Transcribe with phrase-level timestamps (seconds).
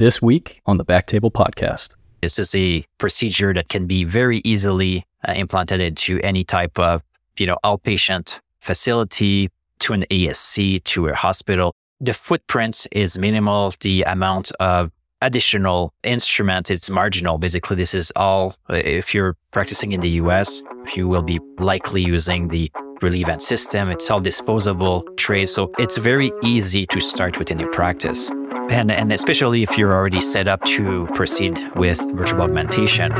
[0.00, 1.94] this week on the Backtable Podcast.
[2.22, 7.02] This is a procedure that can be very easily uh, implanted into any type of,
[7.38, 9.50] you know, outpatient facility
[9.80, 11.74] to an ASC to a hospital.
[12.00, 13.74] The footprint is minimal.
[13.80, 14.90] The amount of
[15.20, 17.36] additional instrument is marginal.
[17.36, 20.62] Basically, this is all, uh, if you're practicing in the US,
[20.96, 22.72] you will be likely using the
[23.02, 23.90] Relievant system.
[23.90, 25.54] It's all disposable trays.
[25.54, 28.30] So it's very easy to start with any practice.
[28.70, 33.10] And, and especially if you're already set up to proceed with vertebral augmentation.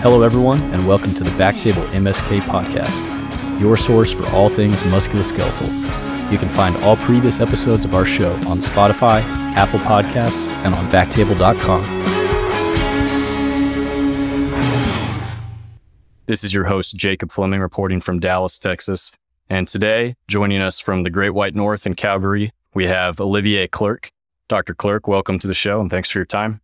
[0.00, 5.66] Hello, everyone, and welcome to the Backtable MSK podcast, your source for all things musculoskeletal.
[6.30, 9.22] You can find all previous episodes of our show on Spotify,
[9.56, 11.98] Apple Podcasts, and on backtable.com.
[16.28, 19.17] This is your host, Jacob Fleming, reporting from Dallas, Texas.
[19.50, 24.10] And today, joining us from the Great White North in Calgary, we have Olivier Clerk.
[24.46, 24.74] Dr.
[24.74, 26.60] Clerk, welcome to the show and thanks for your time.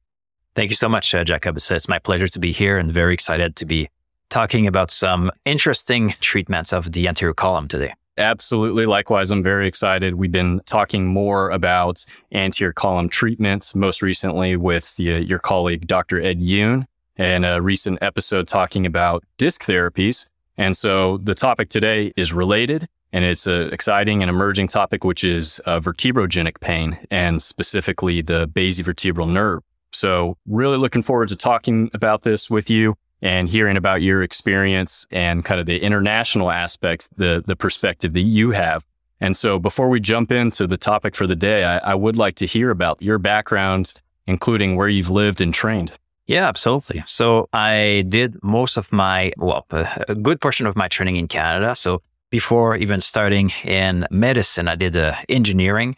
[0.54, 1.56] Thank you so much, uh, Jacob.
[1.56, 3.88] It's, it's my pleasure to be here and very excited to be
[4.28, 7.94] talking about some interesting treatments of the anterior column today.
[8.18, 8.84] Absolutely.
[8.84, 10.14] Likewise, I'm very excited.
[10.14, 16.20] We've been talking more about anterior column treatments, most recently with the, your colleague, Dr.
[16.20, 16.86] Ed Yoon
[17.16, 20.30] and a recent episode talking about disc therapies.
[20.56, 25.22] And so the topic today is related and it's an exciting and emerging topic, which
[25.22, 29.62] is uh, vertebrogenic pain and specifically the basivertebral nerve.
[29.92, 35.06] So really looking forward to talking about this with you and hearing about your experience
[35.10, 38.84] and kind of the international aspect, the, the perspective that you have.
[39.20, 42.34] And so before we jump into the topic for the day, I, I would like
[42.36, 43.94] to hear about your background,
[44.26, 45.92] including where you've lived and trained.
[46.26, 47.02] Yeah, absolutely.
[47.06, 51.74] So I did most of my, well, a good portion of my training in Canada.
[51.74, 55.96] So before even starting in medicine, I did uh, engineering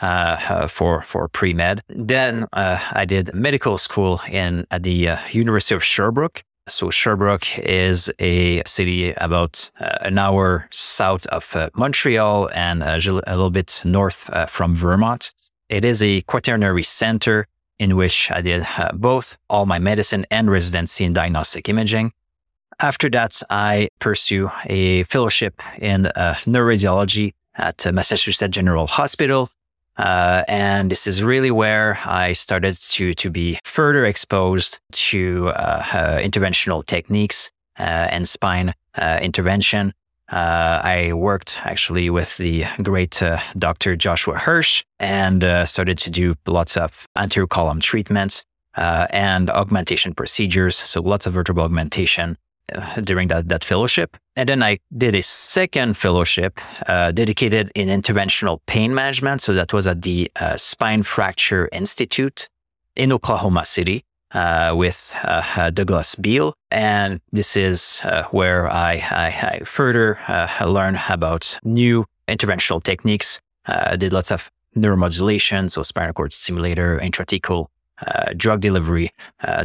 [0.00, 1.82] uh, uh, for for pre med.
[1.88, 6.42] Then uh, I did medical school in at the uh, University of Sherbrooke.
[6.68, 13.50] So Sherbrooke is a city about uh, an hour south of Montreal and a little
[13.50, 15.32] bit north from Vermont.
[15.68, 17.46] It is a quaternary center
[17.78, 22.12] in which I did uh, both all my medicine and residency in diagnostic imaging.
[22.80, 29.50] After that, I pursue a fellowship in uh, neuroradiology at uh, Massachusetts General Hospital.
[29.96, 35.82] Uh, and this is really where I started to, to be further exposed to uh,
[35.92, 38.74] uh, interventional techniques and spine
[39.20, 39.92] intervention.
[40.30, 43.96] Uh, I worked actually with the great uh, Dr.
[43.96, 48.44] Joshua Hirsch and uh, started to do lots of anterior column treatments
[48.76, 50.76] uh, and augmentation procedures.
[50.76, 52.36] So lots of vertebral augmentation
[52.74, 54.18] uh, during that, that fellowship.
[54.36, 59.40] And then I did a second fellowship uh, dedicated in interventional pain management.
[59.40, 62.48] So that was at the Spine Fracture Institute
[62.94, 66.54] in Oklahoma City uh, with uh, uh, Douglas Beall.
[66.70, 73.40] And this is uh, where I, I, I further uh, learn about new interventional techniques.
[73.66, 77.66] I did lots of neuromodulation, so spinal cord stimulator, intrathecal
[78.36, 79.10] drug delivery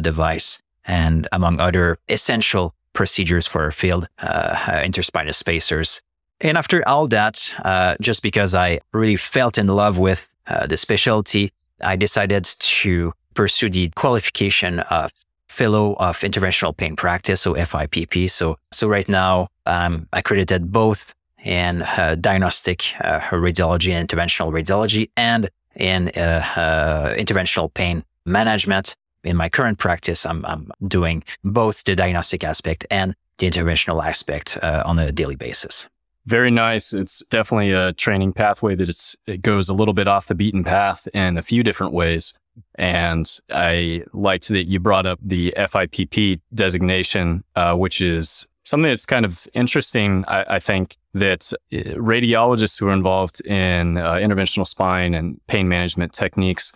[0.02, 6.02] device, and among other essential procedures for our field, interspinous spacers.
[6.42, 7.54] And after all that,
[8.02, 10.34] just because I really felt in love with
[10.68, 15.12] the specialty, I decided to pursue the qualification of
[15.48, 18.30] fellow of interventional pain practice, so FIPP.
[18.30, 21.14] So, so right now, I'm accredited both
[21.44, 28.96] in uh, diagnostic uh, radiology and interventional radiology and in uh, uh, interventional pain management.
[29.24, 34.58] In my current practice, I'm, I'm, doing both the diagnostic aspect and the interventional aspect
[34.62, 35.88] uh, on a daily basis.
[36.26, 36.94] Very nice.
[36.94, 40.64] It's definitely a training pathway that it's, it goes a little bit off the beaten
[40.64, 42.38] path in a few different ways.
[42.76, 49.06] And I liked that you brought up the FIPP designation, uh, which is something that's
[49.06, 50.26] kind of interesting.
[50.28, 55.68] I, I think that uh, radiologists who are involved in uh, interventional spine and pain
[55.68, 56.76] management techniques,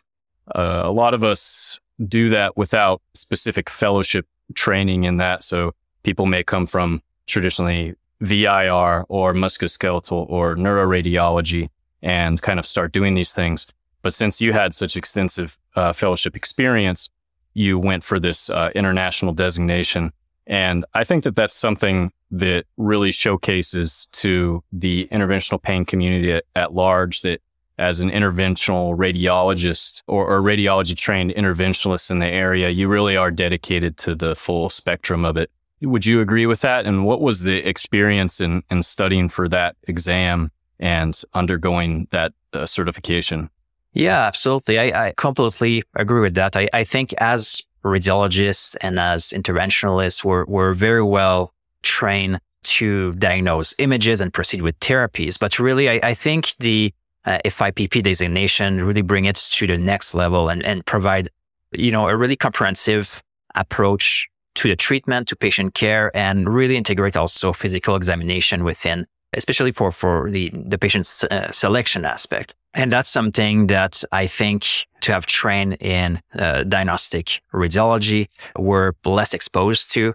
[0.56, 5.44] uh, a lot of us do that without specific fellowship training in that.
[5.44, 5.74] So
[6.04, 11.70] people may come from traditionally VIR or musculoskeletal or neuroradiology
[12.02, 13.68] and kind of start doing these things.
[14.08, 17.10] But since you had such extensive uh, fellowship experience,
[17.54, 20.14] you went for this uh, international designation.
[20.46, 26.46] And I think that that's something that really showcases to the interventional pain community at,
[26.56, 27.42] at large that
[27.78, 33.30] as an interventional radiologist or, or radiology trained interventionalist in the area, you really are
[33.30, 35.52] dedicated to the full spectrum of it.
[35.82, 36.86] Would you agree with that?
[36.86, 42.66] And what was the experience in, in studying for that exam and undergoing that uh,
[42.66, 43.50] certification.
[43.98, 44.78] Yeah, absolutely.
[44.78, 46.56] I, I, completely agree with that.
[46.56, 51.52] I, I think as radiologists and as interventionalists, we're, we're very well
[51.82, 55.40] trained to diagnose images and proceed with therapies.
[55.40, 56.94] But really, I, I think the
[57.26, 61.30] uh, FIPP designation really bring it to the next level and, and provide,
[61.72, 63.24] you know, a really comprehensive
[63.56, 69.72] approach to the treatment, to patient care, and really integrate also physical examination within, especially
[69.72, 72.56] for, for the, the patient's uh, selection aspect.
[72.74, 78.28] And that's something that I think to have trained in uh, diagnostic radiology,
[78.58, 80.14] we're less exposed to.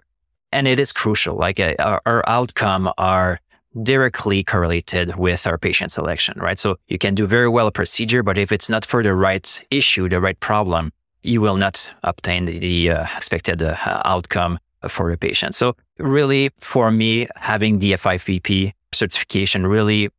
[0.51, 1.35] And it is crucial.
[1.35, 3.39] Like uh, our, our outcome are
[3.81, 6.59] directly correlated with our patient selection, right?
[6.59, 9.65] So you can do very well a procedure, but if it's not for the right
[9.71, 10.91] issue, the right problem,
[11.23, 13.75] you will not obtain the uh, expected uh,
[14.05, 15.55] outcome for the patient.
[15.55, 20.09] So really, for me, having the FIPP certification really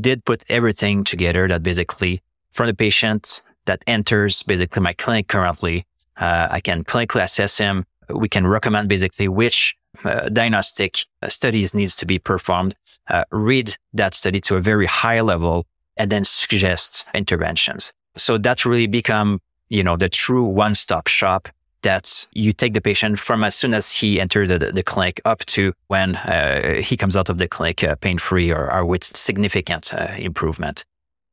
[0.00, 2.22] did put everything together that basically
[2.52, 5.86] from the patient that enters basically my clinic currently,
[6.16, 7.84] uh, I can clinically assess him.
[8.08, 12.74] We can recommend basically which uh, diagnostic studies needs to be performed,
[13.08, 15.66] uh, read that study to a very high level,
[15.96, 17.92] and then suggest interventions.
[18.16, 21.48] So that's really become you know, the true one stop shop
[21.84, 25.44] that you take the patient from as soon as he entered the, the clinic up
[25.46, 29.04] to when uh, he comes out of the clinic uh, pain free or, or, with
[29.04, 30.84] significant uh, improvement.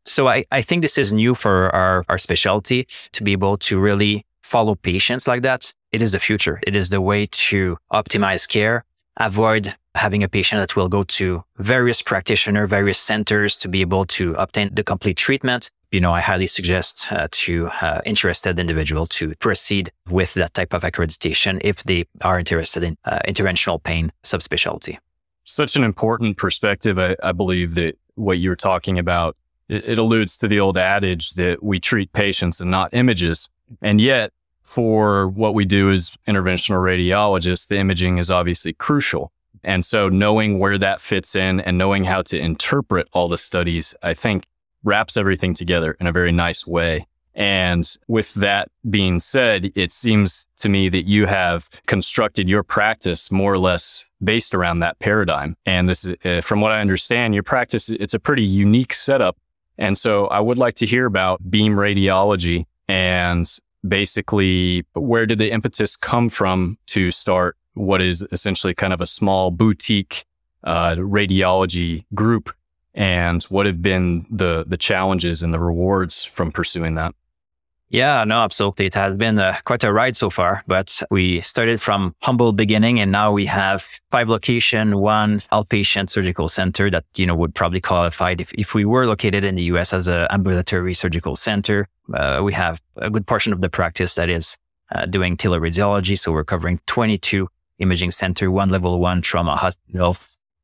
[0.05, 3.79] So I, I think this is new for our, our specialty to be able to
[3.79, 5.73] really follow patients like that.
[5.91, 6.59] It is the future.
[6.67, 8.85] It is the way to optimize care,
[9.17, 14.05] avoid having a patient that will go to various practitioner, various centers to be able
[14.05, 19.05] to obtain the complete treatment you know, I highly suggest uh, to uh, interested individual
[19.07, 24.11] to proceed with that type of accreditation if they are interested in uh, interventional pain
[24.23, 24.97] subspecialty.
[25.43, 26.97] Such an important perspective.
[26.97, 29.35] I, I believe that what you're talking about,
[29.67, 33.49] it, it alludes to the old adage that we treat patients and not images.
[33.81, 34.31] And yet
[34.63, 39.33] for what we do as interventional radiologists, the imaging is obviously crucial.
[39.63, 43.95] And so knowing where that fits in and knowing how to interpret all the studies,
[44.01, 44.45] I think
[44.83, 47.07] wraps everything together in a very nice way.
[47.33, 53.31] And with that being said, it seems to me that you have constructed your practice
[53.31, 55.55] more or less based around that paradigm.
[55.65, 59.37] And this is, uh, from what I understand, your practice, it's a pretty unique setup.
[59.77, 63.49] And so I would like to hear about beam radiology and
[63.87, 69.07] basically where did the impetus come from to start what is essentially kind of a
[69.07, 70.25] small boutique
[70.63, 72.53] uh, radiology group
[72.93, 77.15] and what have been the the challenges and the rewards from pursuing that?
[77.91, 78.85] Yeah, no, absolutely.
[78.85, 83.01] It has been uh, quite a ride so far, but we started from humble beginning
[83.01, 87.81] and now we have five location, one outpatient surgical center that, you know, would probably
[87.81, 91.89] qualify if, if we were located in the US as an ambulatory surgical center.
[92.13, 94.57] Uh, we have a good portion of the practice that is
[94.93, 96.17] uh, doing teleradiology.
[96.17, 97.49] So we're covering 22
[97.81, 100.15] imaging center, one level one trauma hospital,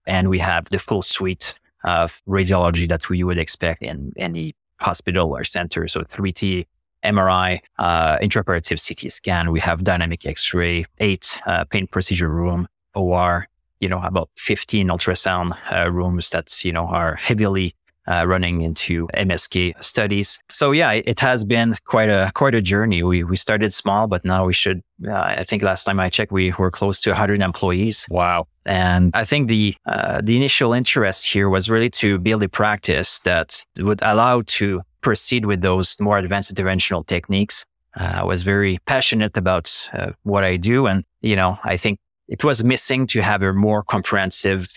[0.05, 5.35] and we have the full suite of radiology that we would expect in any hospital
[5.35, 5.87] or center.
[5.87, 6.65] So 3T,
[7.03, 9.51] MRI, uh, intraoperative CT scan.
[9.51, 13.47] We have dynamic X-ray, eight uh, pain procedure room, OR.
[13.79, 17.75] You know, about 15 ultrasound uh, rooms that you know are heavily
[18.07, 20.39] uh, running into MSK studies.
[20.49, 23.03] So yeah, it has been quite a quite a journey.
[23.03, 24.81] We we started small, but now we should.
[25.05, 28.07] Uh, I think last time I checked, we were close to 100 employees.
[28.09, 28.47] Wow!
[28.65, 33.19] And I think the uh, the initial interest here was really to build a practice
[33.19, 37.65] that would allow to proceed with those more advanced interventional techniques.
[37.99, 41.99] Uh, I was very passionate about uh, what I do, and you know, I think
[42.27, 44.69] it was missing to have a more comprehensive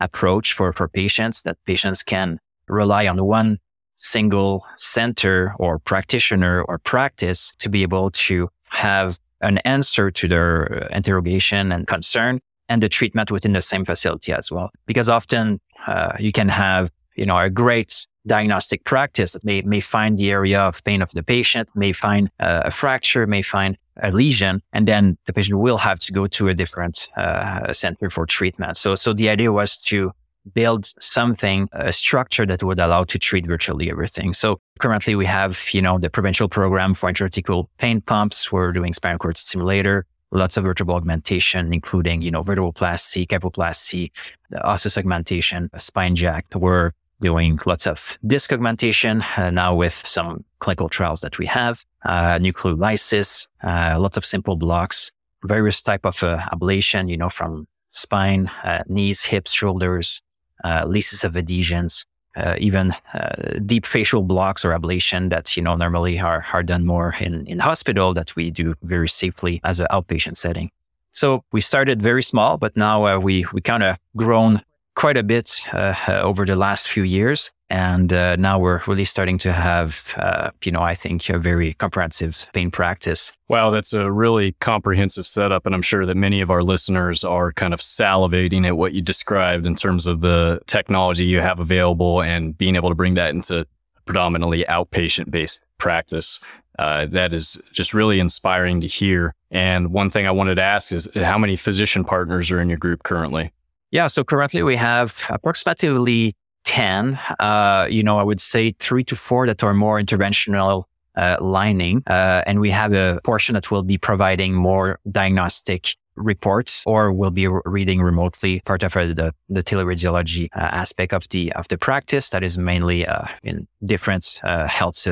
[0.00, 3.58] approach for for patients that patients can rely on one
[3.94, 10.88] single center or practitioner or practice to be able to have an answer to their
[10.92, 14.70] interrogation and concern and the treatment within the same facility as well.
[14.86, 19.80] Because often uh, you can have, you know, a great diagnostic practice that may, may
[19.80, 23.76] find the area of pain of the patient, may find uh, a fracture, may find
[24.02, 28.10] a lesion, and then the patient will have to go to a different uh, center
[28.10, 28.76] for treatment.
[28.76, 30.12] So, so the idea was to
[30.54, 34.32] build something, a structure that would allow to treat virtually everything.
[34.32, 38.50] So currently we have, you know, the provincial program for intraarticular pain pumps.
[38.50, 44.10] We're doing spinal cord stimulator, lots of vertebral augmentation, including, you know, vertebroplasty, kyphoplasty,
[44.52, 46.46] osteosegmentation, spine jack.
[46.54, 51.84] We're doing lots of disc augmentation uh, now with some clinical trials that we have,
[52.04, 55.10] uh, nucleolysis, uh, lots of simple blocks,
[55.44, 60.22] various type of uh, ablation, you know, from spine, uh, knees, hips, shoulders,
[60.64, 65.74] uh, lysis of adhesions, uh, even uh, deep fascial blocks or ablation that you know
[65.74, 69.86] normally are, are done more in in hospital that we do very safely as an
[69.90, 70.70] outpatient setting.
[71.12, 74.62] So we started very small, but now uh, we we kind of grown
[74.94, 77.52] quite a bit uh, over the last few years.
[77.70, 81.74] And uh, now we're really starting to have, uh, you know, I think a very
[81.74, 83.36] comprehensive pain practice.
[83.48, 85.66] Wow, that's a really comprehensive setup.
[85.66, 89.02] And I'm sure that many of our listeners are kind of salivating at what you
[89.02, 93.30] described in terms of the technology you have available and being able to bring that
[93.30, 93.66] into
[94.06, 96.40] predominantly outpatient based practice.
[96.78, 99.34] Uh, that is just really inspiring to hear.
[99.50, 102.78] And one thing I wanted to ask is how many physician partners are in your
[102.78, 103.52] group currently?
[103.90, 106.32] Yeah, so currently we have approximately
[106.68, 110.84] 10, uh, you know, I would say three to four that are more interventional
[111.16, 112.02] uh, lining.
[112.06, 117.30] Uh, and we have a portion that will be providing more diagnostic reports or will
[117.30, 121.78] be reading remotely part of uh, the, the teleradiology uh, aspect of the, of the
[121.78, 125.06] practice that is mainly uh, in different health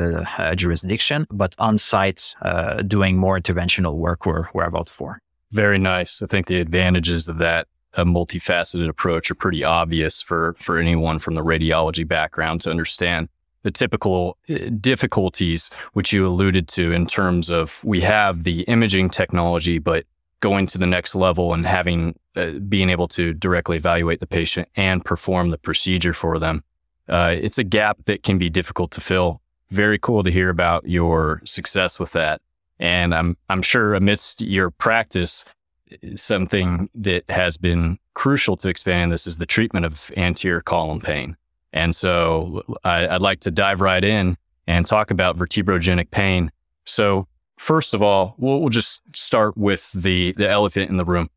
[0.55, 2.35] jurisdiction, but on site
[2.85, 5.19] doing more interventional work we're, we're about for.
[5.51, 6.21] Very nice.
[6.21, 11.19] I think the advantages of that a multifaceted approach are pretty obvious for, for anyone
[11.19, 13.27] from the radiology background to understand
[13.63, 19.09] the typical uh, difficulties which you alluded to in terms of we have the imaging
[19.09, 20.05] technology, but
[20.39, 24.69] going to the next level and having uh, being able to directly evaluate the patient
[24.75, 26.63] and perform the procedure for them.
[27.09, 29.41] Uh, it's a gap that can be difficult to fill.
[29.69, 32.41] Very cool to hear about your success with that.
[32.79, 35.45] And I'm I'm sure amidst your practice,
[36.15, 41.37] something that has been crucial to expanding this is the treatment of anterior column pain.
[41.73, 46.51] And so I, would like to dive right in and talk about vertebrogenic pain.
[46.85, 47.27] So
[47.57, 51.29] first of all, we'll, we'll just start with the, the elephant in the room.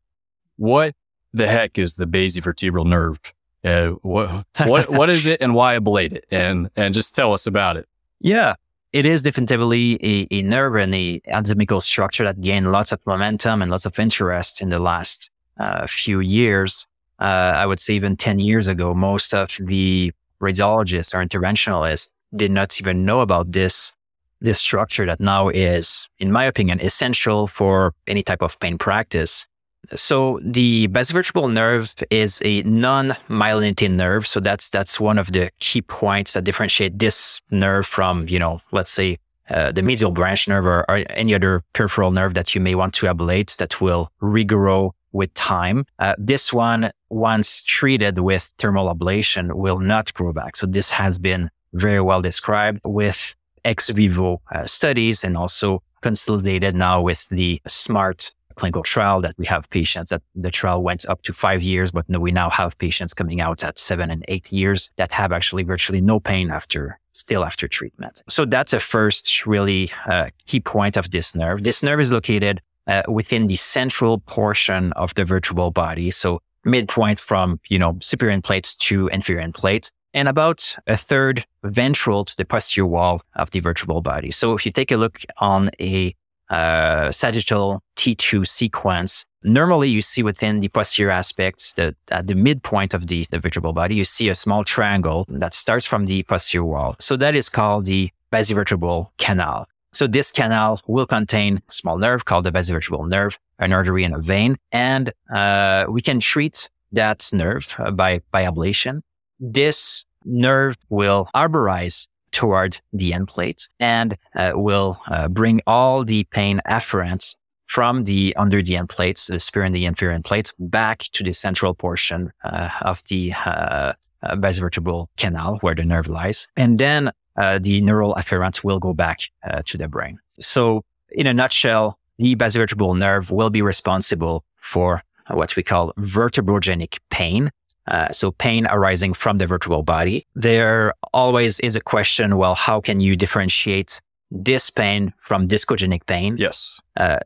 [0.56, 0.94] What
[1.32, 3.18] the heck is the basivertebral nerve?
[3.62, 6.24] Uh, what, what, what is it and why ablate it?
[6.30, 7.86] And, and just tell us about it.
[8.20, 8.54] Yeah
[8.92, 13.62] it is definitively a, a nerve and a anatomical structure that gained lots of momentum
[13.62, 16.86] and lots of interest in the last uh, few years.
[17.18, 22.50] Uh, I would say even 10 years ago, most of the radiologists or interventionalists did
[22.50, 23.92] not even know about this,
[24.40, 29.46] this structure that now is, in my opinion, essential for any type of pain practice.
[29.94, 34.26] So the basivertebral nerve is a non-myelinating nerve.
[34.26, 38.60] So that's that's one of the key points that differentiate this nerve from, you know,
[38.72, 39.18] let's say
[39.48, 42.94] uh, the medial branch nerve or, or, any other peripheral nerve that you may want
[42.94, 45.84] to ablate that will regrow with time.
[45.98, 50.56] Uh, this one, once treated with thermal ablation, will not grow back.
[50.56, 53.34] So this has been very well described with
[53.64, 59.46] ex vivo uh, studies and also consolidated now with the SMART clinical trial that we
[59.46, 62.76] have patients that the trial went up to five years, but no, we now have
[62.78, 66.98] patients coming out at seven and eight years that have actually virtually no pain after
[67.12, 68.22] still after treatment.
[68.28, 71.62] So that's a first really uh, key point of this nerve.
[71.64, 76.10] This nerve is located uh, within the central portion of the vertebral body.
[76.10, 82.24] So midpoint from, you know, superior plates to inferior plates and about a third ventral
[82.24, 84.30] to the posterior wall of the vertebral body.
[84.30, 86.14] So if you take a look on a
[86.50, 89.24] uh, sagittal T2 sequence.
[89.42, 93.72] Normally, you see within the posterior aspects, that at the midpoint of the, the vertebral
[93.72, 96.96] body, you see a small triangle that starts from the posterior wall.
[96.98, 99.66] So that is called the basivertebral canal.
[99.92, 104.14] So this canal will contain a small nerve called the basivertebral nerve, an artery and
[104.14, 109.00] a vein, and uh, we can treat that nerve by by ablation.
[109.40, 116.24] This nerve will arborize toward the end plate and uh, will uh, bring all the
[116.24, 120.52] pain afferents from the under the end plates, the superior and the inferior end plates,
[120.58, 126.08] back to the central portion uh, of the uh, uh, basivertebral canal where the nerve
[126.08, 126.48] lies.
[126.56, 129.20] And then uh, the neural afferents will go back
[129.64, 130.18] to the brain.
[130.40, 136.98] So in a nutshell, the basivertebral nerve will be responsible for what we call vertebrogenic
[137.10, 137.50] pain,
[137.90, 140.26] uh, so pain arising from the vertebral body.
[140.34, 146.36] There always is a question, well, how can you differentiate this pain from discogenic pain?
[146.38, 146.80] Yes.
[146.96, 147.18] Uh,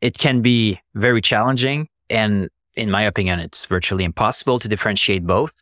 [0.00, 1.88] it can be very challenging.
[2.08, 5.54] And in my opinion, it's virtually impossible to differentiate both.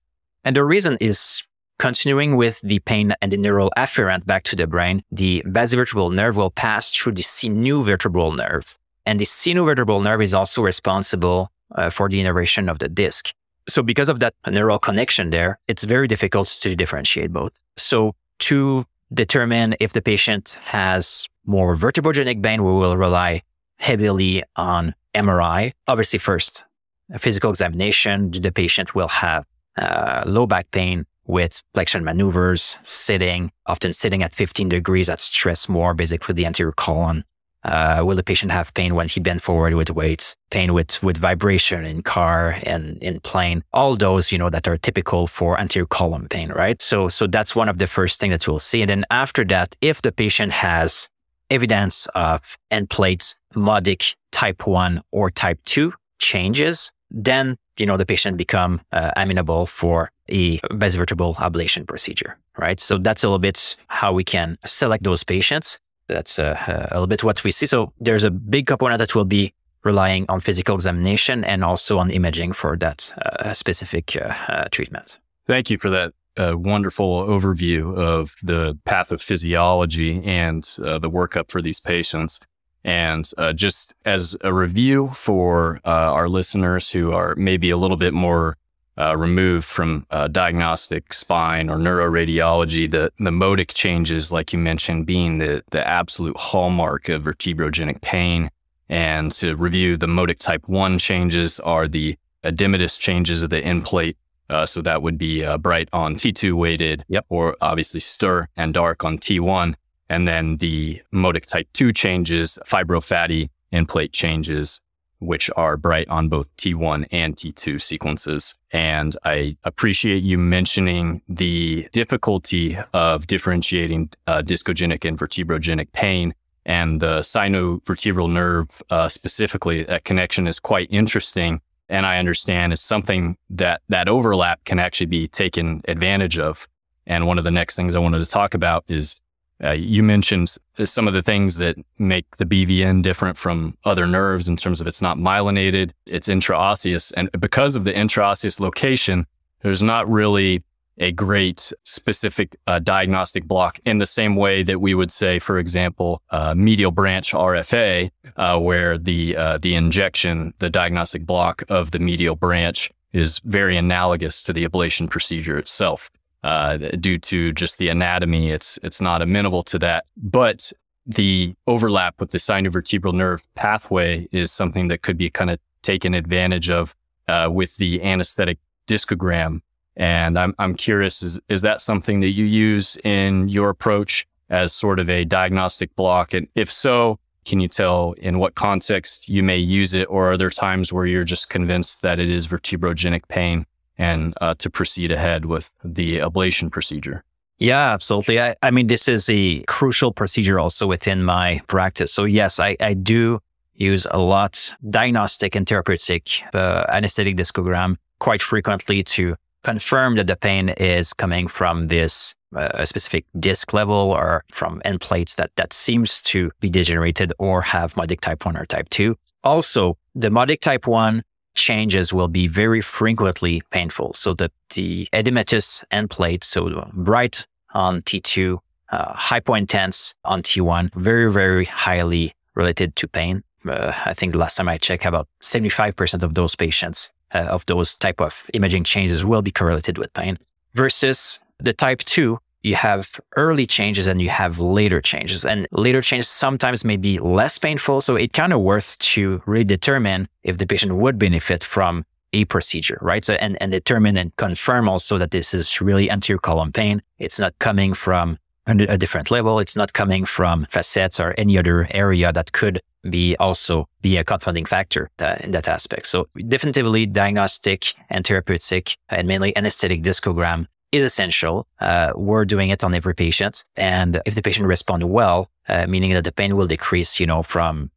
[0.45, 1.43] And the reason is
[1.79, 6.37] continuing with the pain and the neural afferent back to the brain, the basivertebral nerve
[6.37, 8.79] will pass through the sinovertebral nerve.
[9.07, 13.33] And the sinovertebral nerve is also responsible uh, for the innervation of the disc.
[13.69, 17.53] So because of that neural connection there, it's very difficult to differentiate both.
[17.77, 23.43] So to determine if the patient has more vertebrogenic pain, we will rely
[23.79, 25.73] heavily on MRI.
[25.89, 26.65] Obviously, first,
[27.13, 29.45] a physical examination, the patient will have
[29.77, 35.69] uh, low back pain with flexion maneuvers, sitting, often sitting at 15 degrees at stress
[35.69, 37.25] more, basically the anterior column.
[37.65, 41.17] Uh, will the patient have pain when he bent forward with weights, pain with, with
[41.17, 43.63] vibration in car and in plane?
[43.73, 46.81] All those, you know, that are typical for anterior column pain, right?
[46.81, 48.83] So, so that's one of the first thing that we'll see.
[48.83, 51.09] And then after that, if the patient has
[51.51, 58.07] evidence of end plates, Modic type one or type two changes, then, you know, the
[58.07, 62.79] patient become uh, amenable for a basivertebral ablation procedure, right?
[62.79, 66.57] So that's a little bit how we can select those patients that's uh,
[66.91, 67.67] a little bit what we see.
[67.67, 69.53] So there's a big component that will be
[69.85, 75.19] relying on physical examination and also on imaging for that uh, specific uh, uh treatment.
[75.47, 81.63] Thank you for that uh, wonderful overview of the pathophysiology and uh, the workup for
[81.63, 82.41] these patients.
[82.83, 88.57] And just as a review for our listeners who are maybe a little bit more
[89.01, 95.07] uh, removed from uh, diagnostic spine or neuroradiology, the, the modic changes, like you mentioned,
[95.07, 98.51] being the, the absolute hallmark of vertebrogenic pain.
[98.91, 103.87] And to review, the modic type 1 changes are the edematous changes of the end
[103.87, 104.19] plate.
[104.51, 107.25] Uh, so that would be uh, bright on T2 weighted, yep.
[107.29, 109.75] or obviously STIR and dark on T1.
[110.11, 114.83] And then the modic type 2 changes, fibrofatty end plate changes,
[115.21, 118.57] which are bright on both T1 and T2 sequences.
[118.73, 126.35] And I appreciate you mentioning the difficulty of differentiating uh, discogenic and vertebrogenic pain.
[126.67, 131.61] And the sinovertebral nerve, uh, specifically, that connection is quite interesting.
[131.89, 136.69] And I understand is something that that overlap can actually be taken advantage of.
[137.07, 139.21] And one of the next things I wanted to talk about is
[139.63, 144.49] uh, you mentioned some of the things that make the BVN different from other nerves
[144.49, 147.13] in terms of it's not myelinated, it's intraosseous.
[147.17, 149.27] And because of the intraosseous location,
[149.63, 150.63] there's not really
[150.99, 155.59] a great specific uh, diagnostic block in the same way that we would say, for
[155.59, 161.93] example, uh, medial branch RFA, uh, where the uh, the injection, the diagnostic block of
[161.93, 166.11] the medial branch is very analogous to the ablation procedure itself
[166.43, 168.51] uh, due to just the anatomy.
[168.51, 170.07] It's it's not amenable to that.
[170.17, 170.73] But
[171.07, 176.15] the overlap with the sinovertebral nerve pathway is something that could be kind of taken
[176.15, 176.95] advantage of
[177.29, 179.61] uh, with the anesthetic discogram.
[179.97, 184.73] And I'm I'm curious is is that something that you use in your approach as
[184.73, 186.35] sort of a diagnostic block?
[186.35, 190.37] And if so, can you tell in what context you may use it, or are
[190.37, 193.67] there times where you're just convinced that it is vertebrogenic pain?
[194.01, 197.23] And uh, to proceed ahead with the ablation procedure.
[197.59, 198.41] Yeah, absolutely.
[198.41, 202.11] I, I, mean, this is a crucial procedure also within my practice.
[202.11, 203.41] So, yes, I, I do
[203.75, 210.37] use a lot diagnostic and therapeutic uh, anesthetic discogram quite frequently to confirm that the
[210.37, 215.75] pain is coming from this uh, specific disc level or from end plates that, that
[215.75, 219.15] seems to be degenerated or have Modic type 1 or type 2.
[219.45, 221.23] Also, the Modic type 1
[221.55, 224.15] changes will be very frequently painful.
[224.15, 228.59] So that the edematous end plate, so bright on T2,
[228.93, 233.43] uh, hypointense on T1, very, very highly related to pain.
[233.69, 237.97] Uh, I think last time I checked, about 75% of those patients uh, of those
[237.97, 240.39] type of imaging changes will be correlated with pain
[240.75, 245.45] versus the type 2 you have early changes and you have later changes.
[245.45, 248.01] And later changes sometimes may be less painful.
[248.01, 252.45] So it kind of worth to really determine if the patient would benefit from a
[252.45, 253.25] procedure, right?
[253.25, 257.03] So and, and determine and confirm also that this is really anterior column pain.
[257.19, 259.59] It's not coming from a different level.
[259.59, 264.23] It's not coming from facets or any other area that could be also be a
[264.25, 266.07] confounding factor that, in that aspect.
[266.07, 271.67] So definitively diagnostic and therapeutic and mainly anesthetic discogram is essential.
[271.81, 273.65] Uh, we're doing it on every patient.
[273.77, 277.43] And if the patient responds well, uh, meaning that the pain will decrease, you know,
[277.43, 277.91] from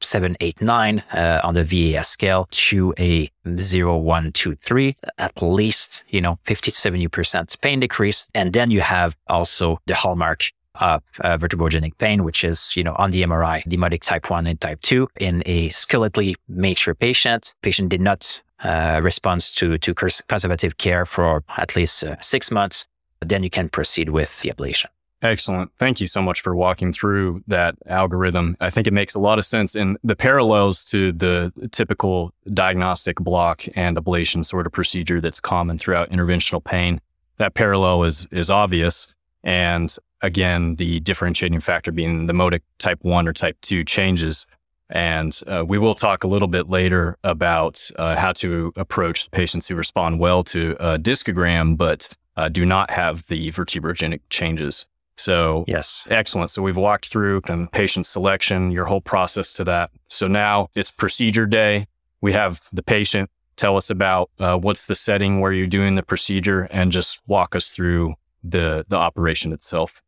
[0.00, 5.40] seven, eight, nine uh, on the VAS scale to a zero, one, two, three, at
[5.40, 8.28] least, you know, 50 to 70% pain decrease.
[8.34, 10.50] And then you have also the hallmark
[10.80, 14.60] of uh, vertebrogenic pain, which is, you know, on the MRI, Modic type 1 and
[14.60, 17.54] type 2 in a skeletally mature patient.
[17.62, 22.86] Patient did not uh, response to, to conservative care for at least uh, six months,
[23.20, 24.86] then you can proceed with the ablation.
[25.22, 25.70] Excellent.
[25.78, 28.56] Thank you so much for walking through that algorithm.
[28.60, 33.16] I think it makes a lot of sense and the parallels to the typical diagnostic
[33.18, 37.00] block and ablation sort of procedure that's common throughout interventional pain.
[37.38, 39.14] That parallel is is obvious.
[39.44, 44.46] And again, the differentiating factor being the modic type 1 or type 2 changes
[44.92, 49.66] and uh, we will talk a little bit later about uh, how to approach patients
[49.66, 51.76] who respond well to a discogram.
[51.76, 54.86] But uh, do not have the vertebrogenic changes.
[55.16, 56.50] So yes, excellent.
[56.50, 59.90] So we've walked through kind of patient selection, your whole process to that.
[60.08, 61.86] So now it's procedure day.
[62.20, 66.02] We have the patient tell us about uh, what's the setting where you're doing the
[66.02, 70.01] procedure and just walk us through the the operation itself.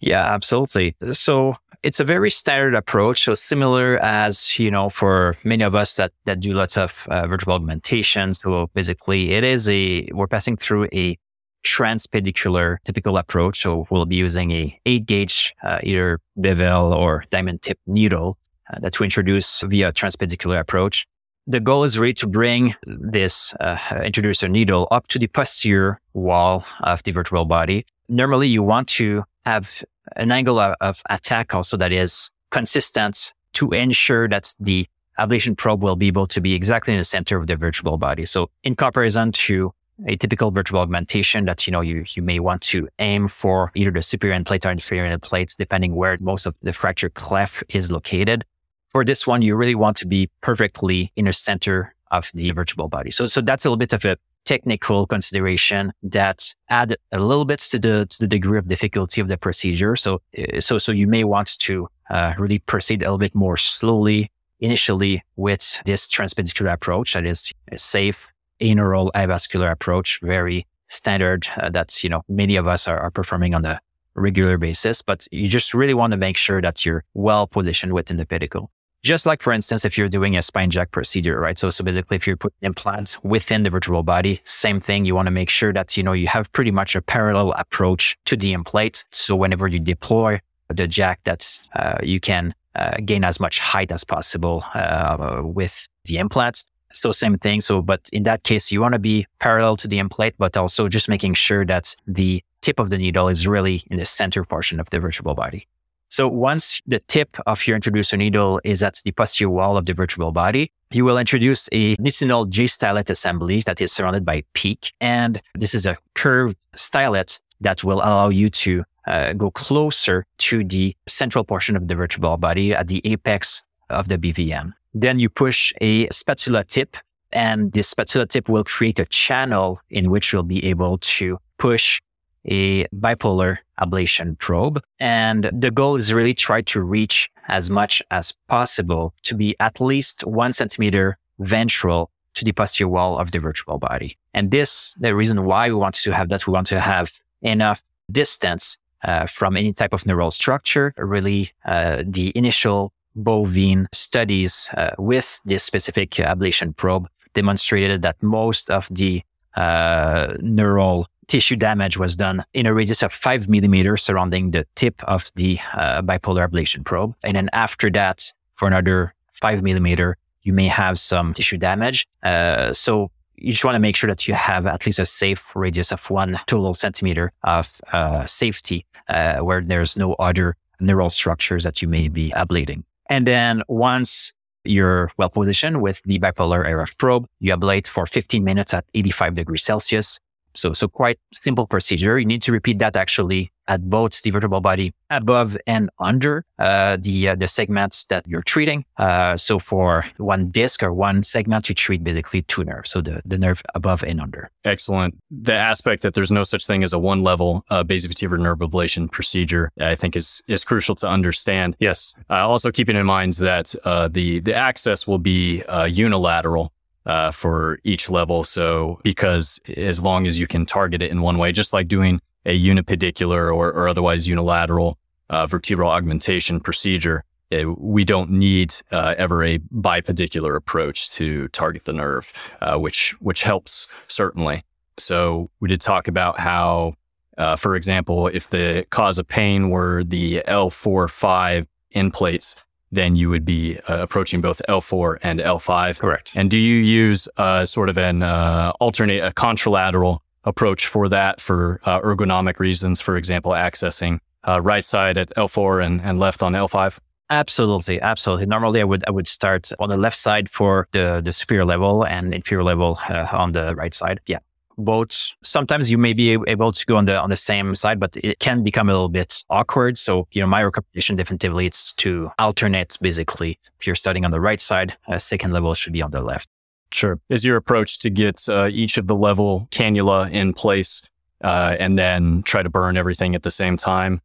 [0.00, 0.94] Yeah, absolutely.
[1.12, 3.24] So it's a very standard approach.
[3.24, 7.26] So similar as, you know, for many of us that, that do lots of uh,
[7.26, 8.34] vertebral augmentation.
[8.34, 11.16] So basically it is a, we're passing through a
[11.64, 13.60] transpedicular typical approach.
[13.60, 18.38] So we'll be using a eight gauge, uh, either bevel or diamond tip needle
[18.72, 21.06] uh, that we introduce via transpedicular approach.
[21.46, 26.64] The goal is really to bring this uh, introducer needle up to the posterior wall
[26.80, 27.86] of the vertebral body.
[28.08, 29.84] Normally you want to have
[30.16, 34.86] an angle of, of attack also that is consistent to ensure that the
[35.18, 38.24] ablation probe will be able to be exactly in the center of the vertebral body.
[38.24, 39.72] So in comparison to
[40.06, 43.90] a typical vertebral augmentation that, you know, you, you may want to aim for either
[43.90, 47.64] the superior end plate or inferior end plates, depending where most of the fracture cleft
[47.68, 48.44] is located.
[48.90, 52.88] For this one, you really want to be perfectly in the center of the vertebral
[52.88, 53.10] body.
[53.10, 54.16] So, so that's a little bit of a
[54.48, 59.28] technical consideration that add a little bit to the to the degree of difficulty of
[59.28, 59.94] the procedure.
[59.94, 61.74] So uh, so so you may want to
[62.10, 64.30] uh, really proceed a little bit more slowly
[64.60, 71.68] initially with this transpedicular approach that is a safe aneural avascular approach, very standard uh,
[71.68, 73.78] that's you know many of us are, are performing on a
[74.14, 75.02] regular basis.
[75.02, 78.70] But you just really want to make sure that you're well positioned within the pedicle.
[79.04, 81.58] Just like, for instance, if you're doing a spine jack procedure, right?
[81.58, 85.04] So, so basically, if you're putting implants within the vertebral body, same thing.
[85.04, 88.18] You want to make sure that, you know, you have pretty much a parallel approach
[88.24, 89.06] to the implant.
[89.12, 93.92] So whenever you deploy the jack, that's, uh, you can uh, gain as much height
[93.92, 96.66] as possible uh, with the implants.
[96.92, 97.60] So same thing.
[97.60, 100.88] So, but in that case, you want to be parallel to the implant, but also
[100.88, 104.80] just making sure that the tip of the needle is really in the center portion
[104.80, 105.68] of the vertebral body.
[106.08, 109.94] So once the tip of your introducer needle is at the posterior wall of the
[109.94, 114.92] vertebral body, you will introduce a nitinol J stylet assembly that is surrounded by PEEK.
[115.00, 120.64] And this is a curved stylet that will allow you to uh, go closer to
[120.64, 124.72] the central portion of the vertebral body at the apex of the BVN.
[124.94, 126.96] Then you push a spatula tip
[127.32, 132.00] and this spatula tip will create a channel in which you'll be able to push
[132.46, 134.82] a bipolar ablation probe.
[135.00, 139.80] And the goal is really try to reach as much as possible to be at
[139.80, 144.16] least one centimeter ventral to the posterior wall of the vertebral body.
[144.34, 147.10] And this, the reason why we want to have that, we want to have
[147.42, 150.94] enough distance uh, from any type of neural structure.
[150.96, 158.70] Really, uh, the initial bovine studies uh, with this specific ablation probe demonstrated that most
[158.70, 159.22] of the
[159.56, 165.02] uh, neural tissue damage was done in a radius of five millimeters surrounding the tip
[165.04, 167.14] of the uh, bipolar ablation probe.
[167.22, 172.06] And then after that, for another five millimeter, you may have some tissue damage.
[172.22, 175.54] Uh, so you just want to make sure that you have at least a safe
[175.54, 181.64] radius of one total centimeter of uh, safety uh, where there's no other neural structures
[181.64, 182.82] that you may be ablating.
[183.08, 184.32] And then once
[184.64, 189.34] you're well positioned with the bipolar RF probe, you ablate for 15 minutes at 85
[189.34, 190.18] degrees Celsius.
[190.58, 192.18] So, so quite simple procedure.
[192.18, 196.96] You need to repeat that actually at both the vertebral body above and under uh,
[197.00, 198.84] the uh, the segments that you're treating.
[198.96, 202.90] Uh, so for one disc or one segment, you treat basically two nerves.
[202.90, 204.50] So the, the nerve above and under.
[204.64, 205.16] Excellent.
[205.30, 209.10] The aspect that there's no such thing as a one level uh, basivertebral nerve ablation
[209.10, 211.76] procedure, I think is is crucial to understand.
[211.78, 212.14] Yes.
[212.30, 216.72] Uh, also keeping in mind that uh, the the access will be uh, unilateral
[217.08, 218.44] uh, for each level.
[218.44, 222.20] So because as long as you can target it in one way, just like doing
[222.44, 224.98] a unipedicular or, or otherwise unilateral
[225.30, 231.84] uh, vertebral augmentation procedure, it, we don't need uh, ever a bipedicular approach to target
[231.84, 234.64] the nerve, uh, which which helps certainly.
[234.98, 236.94] So we did talk about how,
[237.38, 243.16] uh, for example, if the cause of pain were the L4 5 end plates, then
[243.16, 245.98] you would be uh, approaching both L4 and L5.
[245.98, 246.32] Correct.
[246.34, 251.40] And do you use uh, sort of an uh, alternate, a contralateral approach for that
[251.40, 256.42] for uh, ergonomic reasons, for example, accessing uh, right side at L4 and, and left
[256.42, 256.98] on L5?
[257.30, 258.46] Absolutely, absolutely.
[258.46, 262.06] Normally, I would I would start on the left side for the the superior level
[262.06, 264.20] and inferior level uh, on the right side.
[264.24, 264.38] Yeah
[264.78, 268.16] both sometimes you may be able to go on the on the same side but
[268.18, 272.30] it can become a little bit awkward so you know my recommendation definitively is to
[272.38, 276.10] alternate basically if you're starting on the right side a second level should be on
[276.10, 276.48] the left
[276.92, 281.08] sure is your approach to get uh, each of the level cannula in place
[281.42, 284.20] uh, and then try to burn everything at the same time.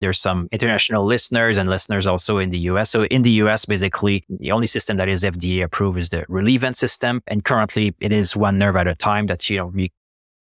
[0.00, 2.90] There's some international listeners and listeners also in the US.
[2.90, 6.76] So in the US, basically, the only system that is FDA approved is the Relievant
[6.76, 7.20] system.
[7.26, 9.90] And currently it is one nerve at a time that, you know, we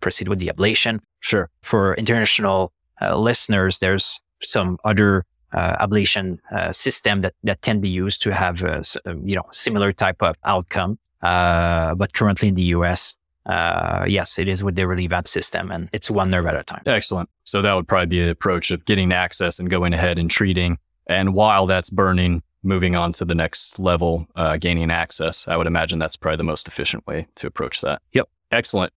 [0.02, 1.00] proceed with the ablation.
[1.20, 1.50] Sure.
[1.62, 7.90] For international uh, listeners, there's some other uh, ablation uh, system that, that can be
[7.90, 8.84] used to have a,
[9.24, 11.00] you know, similar type of outcome.
[11.22, 15.90] Uh, but currently in the US, uh, yes, it is with the Relievant system and
[15.94, 16.84] it's one nerve at a time.
[16.86, 17.30] Excellent.
[17.44, 20.78] So that would probably be the approach of getting access and going ahead and treating.
[21.08, 25.48] And while that's burning, moving on to the next level, uh, gaining access.
[25.48, 28.02] I would imagine that's probably the most efficient way to approach that.
[28.12, 28.28] Yep.
[28.52, 28.92] Excellent.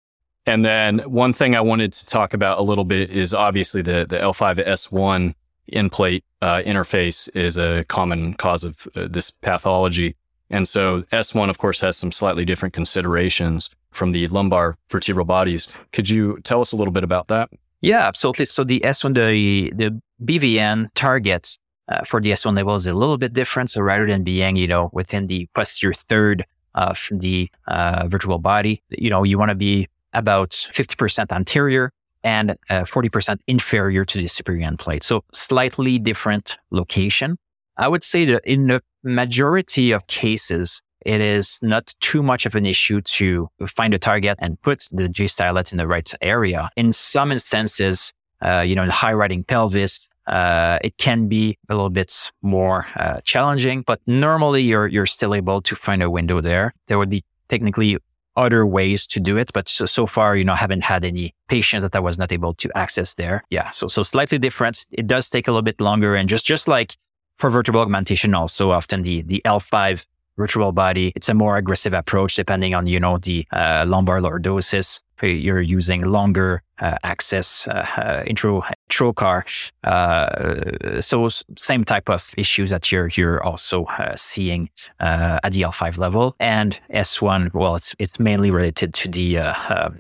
[0.46, 4.06] And then one thing I wanted to talk about a little bit is obviously the,
[4.10, 5.36] the L5S1
[5.72, 10.16] end plate uh, interface is a common cause of uh, this pathology.
[10.50, 15.72] And so S1, of course, has some slightly different considerations from the lumbar vertebral bodies.
[15.94, 17.50] Could you tell us a little bit about that?
[17.82, 18.46] Yeah, absolutely.
[18.46, 23.18] So the S1, the, the BVN targets uh, for the S1 level is a little
[23.18, 23.70] bit different.
[23.70, 28.84] So rather than being, you know, within the posterior third of the uh, vertebral body,
[28.90, 31.92] you know, you want to be about 50% anterior
[32.24, 35.04] and uh, 40% inferior to the superior end plate.
[35.04, 37.38] So slightly different location.
[37.78, 42.56] I would say that in the majority of cases, it is not too much of
[42.56, 46.70] an issue to find a target and put the J stylet in the right area.
[46.76, 51.74] In some instances, uh, you know, in high riding pelvis, uh, it can be a
[51.74, 56.42] little bit more uh, challenging, but normally you're you're still able to find a window
[56.42, 56.74] there.
[56.88, 57.98] There would be technically
[58.40, 61.34] other ways to do it, but so, so far, you know, I haven't had any
[61.48, 63.44] patient that I was not able to access there.
[63.50, 64.88] Yeah, so so slightly different.
[64.92, 66.96] It does take a little bit longer, and just just like
[67.36, 70.06] for vertebral augmentation, also often the the L5
[70.40, 71.12] vertebral body.
[71.16, 75.02] It's a more aggressive approach depending on, you know, the uh, lumbar lordosis.
[75.24, 79.44] You're using longer uh, access uh, uh intro trocar.
[79.84, 81.28] Uh, so
[81.58, 86.36] same type of issues that you're you're also uh, seeing at the L5 level.
[86.40, 89.38] And S1, well, it's it's mainly related to the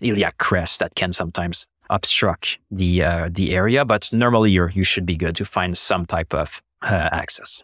[0.01, 5.17] iliac crest that can sometimes obstruct the the area, but normally you you should be
[5.17, 7.63] good to find some type of access.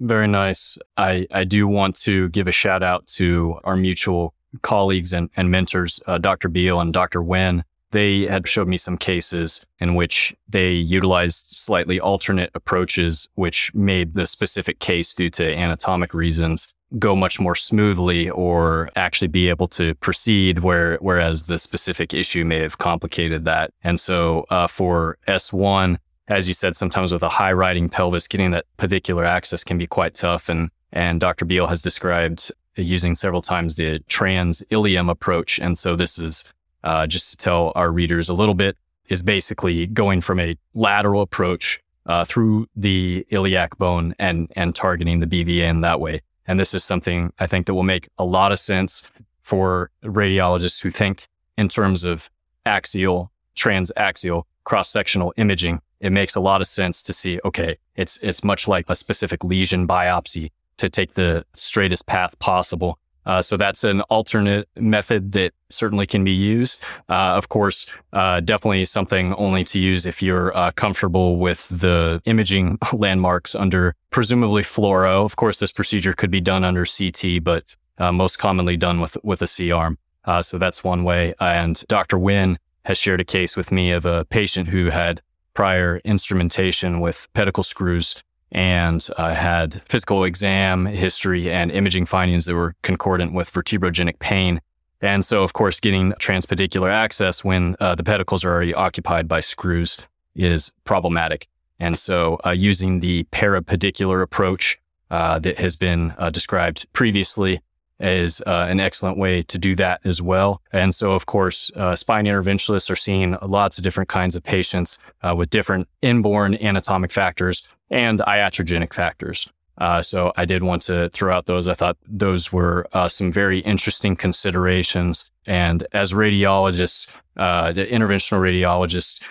[0.00, 0.76] Very nice.
[0.96, 5.50] I, I do want to give a shout out to our mutual colleagues and, and
[5.50, 6.48] mentors, uh, Dr.
[6.48, 7.20] Beall and Dr.
[7.20, 13.72] Nguyen, They had showed me some cases in which they utilized slightly alternate approaches, which
[13.74, 19.48] made the specific case due to anatomic reasons go much more smoothly or actually be
[19.48, 24.68] able to proceed where whereas the specific issue may have complicated that and so uh,
[24.68, 29.62] for s1 as you said, sometimes with a high riding pelvis, getting that pedicular access
[29.64, 30.48] can be quite tough.
[30.48, 31.44] And, and Dr.
[31.44, 32.50] Beall has described
[32.82, 35.58] using several times the trans ilium approach.
[35.58, 36.44] And so this is,
[36.82, 38.76] uh, just to tell our readers a little bit,
[39.08, 45.20] is basically going from a lateral approach, uh, through the iliac bone and, and targeting
[45.20, 46.20] the BVN that way.
[46.46, 49.10] And this is something I think that will make a lot of sense
[49.40, 52.30] for radiologists who think in terms of
[52.66, 58.22] axial, transaxial, cross sectional imaging it makes a lot of sense to see, okay, it's,
[58.22, 62.98] it's much like a specific lesion biopsy to take the straightest path possible.
[63.26, 66.82] Uh, so that's an alternate method that certainly can be used.
[67.08, 72.20] Uh, of course, uh, definitely something only to use if you're uh, comfortable with the
[72.26, 75.24] imaging landmarks under presumably fluoro.
[75.24, 77.64] Of course, this procedure could be done under CT, but
[77.98, 79.98] uh, most commonly done with with a C arm.
[80.24, 81.34] Uh, so that's one way.
[81.40, 82.18] And Dr.
[82.18, 85.22] Nguyen has shared a case with me of a patient who had
[85.54, 88.22] prior instrumentation with pedicle screws
[88.54, 94.60] and uh, had physical exam history and imaging findings that were concordant with vertebrogenic pain.
[95.00, 99.40] And so, of course, getting transpedicular access when uh, the pedicles are already occupied by
[99.40, 99.98] screws
[100.36, 101.48] is problematic.
[101.80, 104.78] And so, uh, using the parapedicular approach
[105.10, 107.60] uh, that has been uh, described previously
[108.00, 110.60] is uh, an excellent way to do that as well.
[110.72, 114.98] And so, of course, uh, spine interventionalists are seeing lots of different kinds of patients
[115.22, 119.48] uh, with different inborn anatomic factors and iatrogenic factors.
[119.78, 121.66] Uh, so I did want to throw out those.
[121.66, 125.30] I thought those were uh, some very interesting considerations.
[125.46, 129.22] And as radiologists, uh, the interventional radiologists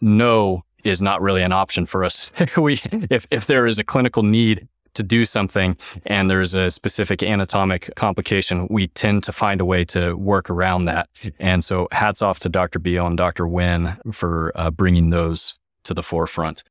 [0.00, 2.30] know is not really an option for us.
[2.56, 5.76] we, if, if there is a clinical need to do something
[6.06, 10.86] and there's a specific anatomic complication, we tend to find a way to work around
[10.86, 11.08] that.
[11.38, 12.78] And so hats off to Dr.
[12.78, 13.44] Beall and Dr.
[13.44, 16.64] Nguyen for uh, bringing those to the forefront.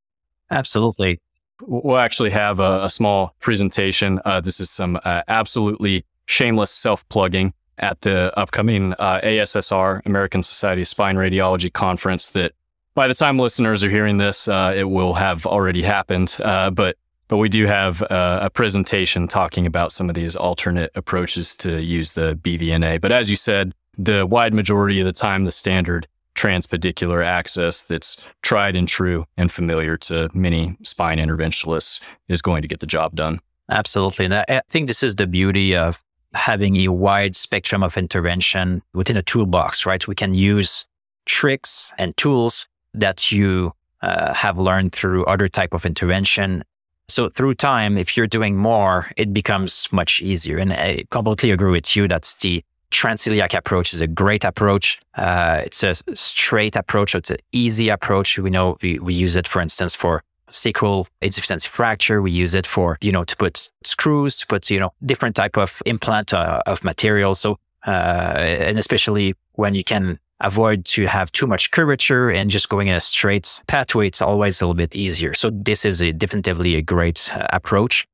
[0.52, 1.20] Absolutely.
[1.62, 4.20] We'll actually have a, a small presentation.
[4.26, 7.54] Uh, this is some uh, absolutely shameless self plugging.
[7.78, 12.54] at the upcoming uh, ASSR, American Society of Spine Radiology conference that
[12.96, 16.38] by the time listeners are hearing this, uh, it will have already happened.
[16.44, 20.92] Uh, but but we do have uh, a presentation talking about some of these alternate
[20.96, 23.02] approaches to use the BVNA.
[23.02, 28.24] But as you said, the wide majority of the time, the standard transpedicular access that's
[28.42, 33.16] tried and true and familiar to many spine interventionalists is going to get the job
[33.16, 33.40] done.
[33.70, 34.26] Absolutely.
[34.26, 39.16] And I think this is the beauty of having a wide spectrum of intervention within
[39.16, 40.06] a toolbox, right?
[40.08, 40.86] We can use
[41.26, 46.64] tricks and tools that you uh, have learned through other type of intervention
[47.08, 50.58] so through time, if you're doing more, it becomes much easier.
[50.58, 52.08] And I completely agree with you.
[52.08, 55.00] That's the transiliac approach is a great approach.
[55.16, 57.16] Uh, it's a straight approach.
[57.16, 58.38] It's an easy approach.
[58.38, 62.22] We know we, we use it, for instance, for sacral insufficiency fracture.
[62.22, 65.58] We use it for, you know, to put screws, to put, you know, different type
[65.58, 67.34] of implant uh, of material.
[67.36, 72.70] So, uh, and especially when you can avoid to have too much curvature and just
[72.70, 74.08] going in a straight pathway.
[74.08, 75.34] It's always a little bit easier.
[75.34, 78.06] So this is a, definitively a great uh, approach.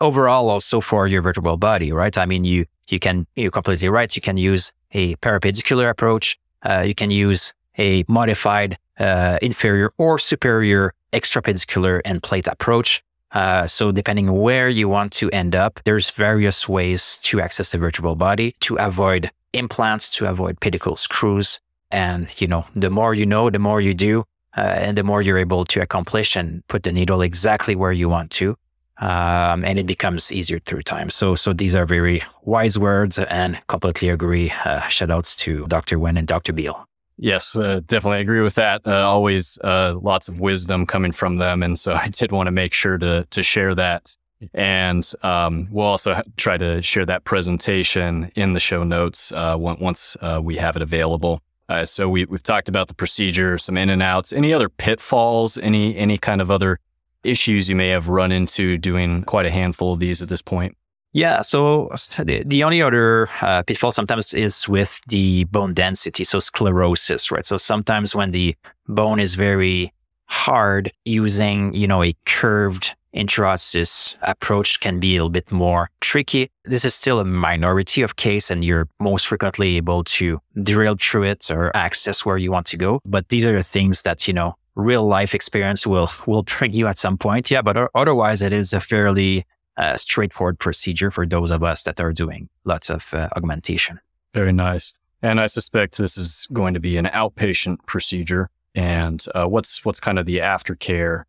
[0.00, 2.16] Overall, also for your vertebral body, right?
[2.18, 4.14] I mean, you, you can, you're completely right.
[4.14, 6.38] You can use a parapedicular approach.
[6.62, 13.02] Uh, you can use a modified uh, inferior or superior extrapedicular end plate approach.
[13.32, 17.78] Uh, so depending where you want to end up, there's various ways to access the
[17.78, 23.26] vertebral body to avoid implants, to avoid pedicle screws, and, you know, the more you
[23.26, 24.24] know, the more you do,
[24.56, 28.08] uh, and the more you're able to accomplish and put the needle exactly where you
[28.08, 28.56] want to.
[28.98, 31.10] Um, and it becomes easier through time.
[31.10, 34.50] So, so these are very wise words and completely agree.
[34.64, 35.98] Uh, shout outs to Dr.
[35.98, 36.54] Nguyen and Dr.
[36.54, 36.86] Beall.
[37.18, 38.82] Yes, uh, definitely agree with that.
[38.86, 42.50] Uh, always uh, lots of wisdom coming from them, and so I did want to
[42.50, 44.16] make sure to to share that.
[44.52, 50.16] And um, we'll also try to share that presentation in the show notes uh, once
[50.20, 51.40] uh, we have it available.
[51.68, 54.32] Uh, so we, we've talked about the procedure, some in and outs.
[54.32, 55.56] Any other pitfalls?
[55.58, 56.78] Any any kind of other
[57.24, 60.76] issues you may have run into doing quite a handful of these at this point?
[61.12, 61.40] Yeah.
[61.40, 67.30] So the, the only other uh, pitfall sometimes is with the bone density, so sclerosis,
[67.30, 67.46] right?
[67.46, 68.54] So sometimes when the
[68.86, 69.92] bone is very
[70.26, 76.50] hard, using you know a curved intraosseous approach can be a little bit more tricky.
[76.64, 81.24] This is still a minority of case and you're most frequently able to drill through
[81.24, 83.00] it or access where you want to go.
[83.04, 86.86] But these are the things that, you know, real life experience will, will bring you
[86.86, 87.50] at some point.
[87.50, 87.62] Yeah.
[87.62, 89.44] But otherwise it is a fairly
[89.76, 94.00] uh, straightforward procedure for those of us that are doing lots of uh, augmentation.
[94.32, 94.98] Very nice.
[95.22, 98.50] And I suspect this is going to be an outpatient procedure.
[98.74, 101.24] And uh, what's what's kind of the aftercare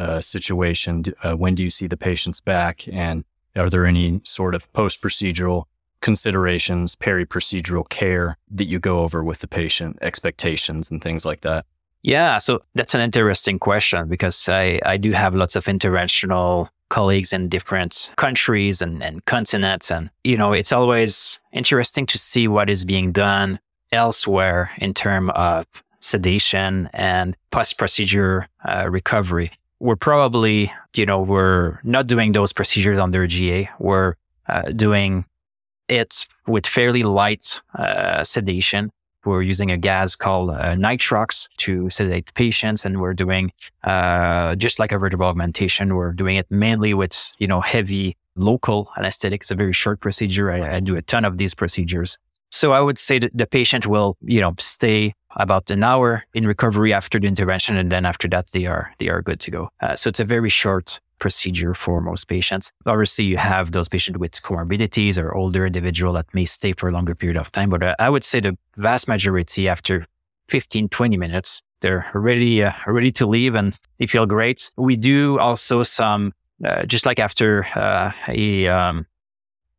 [0.00, 1.04] uh, situation?
[1.22, 2.88] Uh, when do you see the patients back?
[2.90, 5.64] And are there any sort of post procedural
[6.00, 11.42] considerations, peri procedural care that you go over with the patient, expectations and things like
[11.42, 11.66] that?
[12.02, 17.32] Yeah, so that's an interesting question because I, I do have lots of interventional colleagues
[17.32, 19.90] in different countries and, and continents.
[19.90, 23.60] And, you know, it's always interesting to see what is being done
[23.92, 25.66] elsewhere in terms of
[26.00, 32.98] sedation and post procedure uh, recovery we're probably, you know, we're not doing those procedures
[32.98, 33.68] under GA.
[33.78, 34.14] We're
[34.46, 35.24] uh, doing
[35.88, 38.90] it with fairly light uh, sedation.
[39.24, 43.52] We're using a gas called uh, nitrox to sedate patients, and we're doing
[43.84, 45.94] uh, just like a vertebral augmentation.
[45.94, 49.42] We're doing it mainly with, you know, heavy local anesthetic.
[49.42, 50.50] It's a very short procedure.
[50.50, 52.18] I, I do a ton of these procedures.
[52.50, 56.46] So I would say that the patient will, you know, stay about an hour in
[56.46, 59.70] recovery after the intervention, and then after that they are they are good to go.
[59.80, 62.72] Uh, so it's a very short procedure for most patients.
[62.86, 66.92] Obviously, you have those patients with comorbidities or older individual that may stay for a
[66.92, 70.06] longer period of time, but uh, I would say the vast majority after
[70.48, 74.72] 15, 20 minutes, they're ready, uh, ready to leave and they feel great.
[74.76, 76.32] We do also some,
[76.64, 79.06] uh, just like after uh, a, um,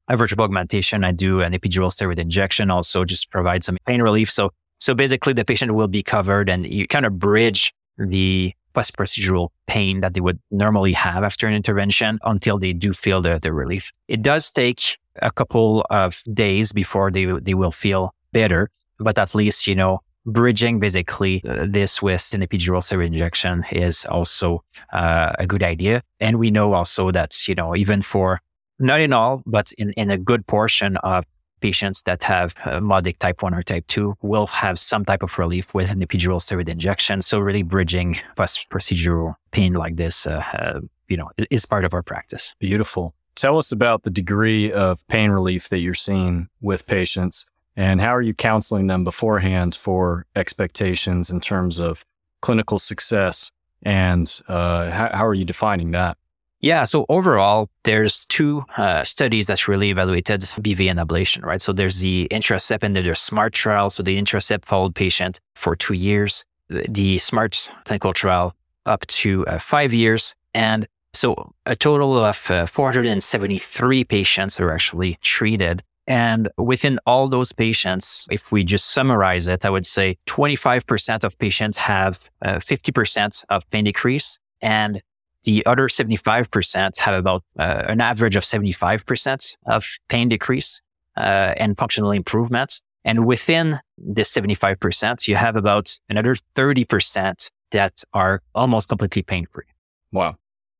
[0.07, 4.31] a vertebral augmentation, I do an epidural steroid injection, also just provide some pain relief.
[4.31, 8.97] So, so basically the patient will be covered and you kind of bridge the post
[8.97, 13.37] procedural pain that they would normally have after an intervention until they do feel the,
[13.39, 13.91] the relief.
[14.07, 19.35] It does take a couple of days before they, they will feel better, but at
[19.35, 24.63] least, you know, bridging basically uh, this with an epidural steroid injection is also
[24.93, 26.01] uh, a good idea.
[26.19, 28.39] And we know also that, you know, even for
[28.79, 31.25] not in all, but in, in a good portion of
[31.61, 35.37] patients that have uh, MODIC type 1 or type 2 will have some type of
[35.39, 37.21] relief with an epidural steroid injection.
[37.21, 42.03] So really bridging post-procedural pain like this, uh, uh, you know, is part of our
[42.03, 42.55] practice.
[42.59, 43.13] Beautiful.
[43.35, 47.49] Tell us about the degree of pain relief that you're seeing with patients.
[47.75, 52.03] And how are you counseling them beforehand for expectations in terms of
[52.41, 53.51] clinical success?
[53.83, 56.17] And uh, how, how are you defining that?
[56.61, 56.83] Yeah.
[56.83, 61.59] So overall, there's two uh, studies that really evaluated BVN ablation, right?
[61.59, 63.89] So there's the Intracept and there's SMART trial.
[63.89, 68.55] So the Intracept followed patient for two years, the SMART clinical trial
[68.85, 70.35] up to uh, five years.
[70.53, 75.83] And so a total of uh, 473 patients are actually treated.
[76.07, 81.37] And within all those patients, if we just summarize it, I would say 25% of
[81.39, 85.01] patients have uh, 50% of pain decrease and
[85.43, 90.81] the other 75% have about uh, an average of 75% of pain decrease
[91.17, 92.83] uh, and functional improvements.
[93.03, 99.65] And within this 75%, you have about another 30% that are almost completely pain free.
[100.11, 100.35] Wow.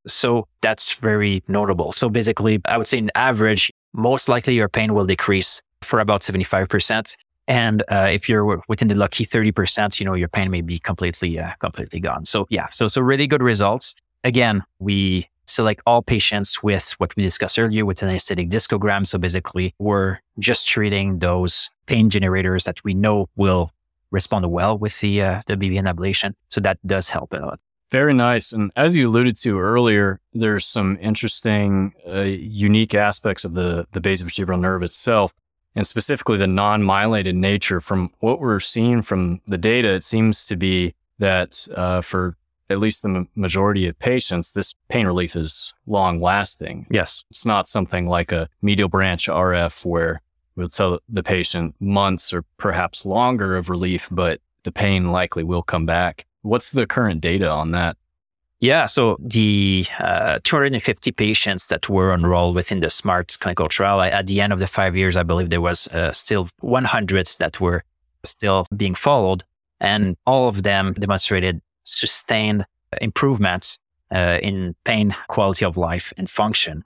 [0.07, 1.91] So that's very notable.
[1.91, 6.21] So basically, I would say in average, most likely your pain will decrease for about
[6.21, 7.17] 75%.
[7.47, 11.39] And uh, if you're within the lucky 30%, you know, your pain may be completely,
[11.39, 12.25] uh, completely gone.
[12.25, 13.95] So yeah, so, so really good results.
[14.23, 19.05] Again, we select all patients with what we discussed earlier with an anesthetic discogram.
[19.05, 23.71] So basically we're just treating those pain generators that we know will
[24.11, 26.33] respond well with the, uh, the BVN ablation.
[26.49, 27.59] So that does help a lot.
[27.89, 28.53] Very nice.
[28.53, 33.99] And as you alluded to earlier, there's some interesting, uh, unique aspects of the, the
[33.99, 35.33] basivertebral nerve itself,
[35.75, 37.81] and specifically the non myelinated nature.
[37.81, 42.37] From what we're seeing from the data, it seems to be that uh, for
[42.71, 46.87] at least the majority of patients, this pain relief is long lasting.
[46.89, 47.23] Yes.
[47.29, 50.21] It's not something like a medial branch RF where
[50.55, 55.63] we'll tell the patient months or perhaps longer of relief, but the pain likely will
[55.63, 56.25] come back.
[56.41, 57.97] What's the current data on that?
[58.59, 64.27] Yeah, so the uh, 250 patients that were enrolled within the SMART clinical trial, at
[64.27, 67.83] the end of the five years, I believe there was uh, still 100 that were
[68.23, 69.43] still being followed,
[69.79, 71.59] and all of them demonstrated
[71.91, 72.65] sustained
[72.99, 73.79] improvements
[74.11, 76.83] uh, in pain, quality of life, and function.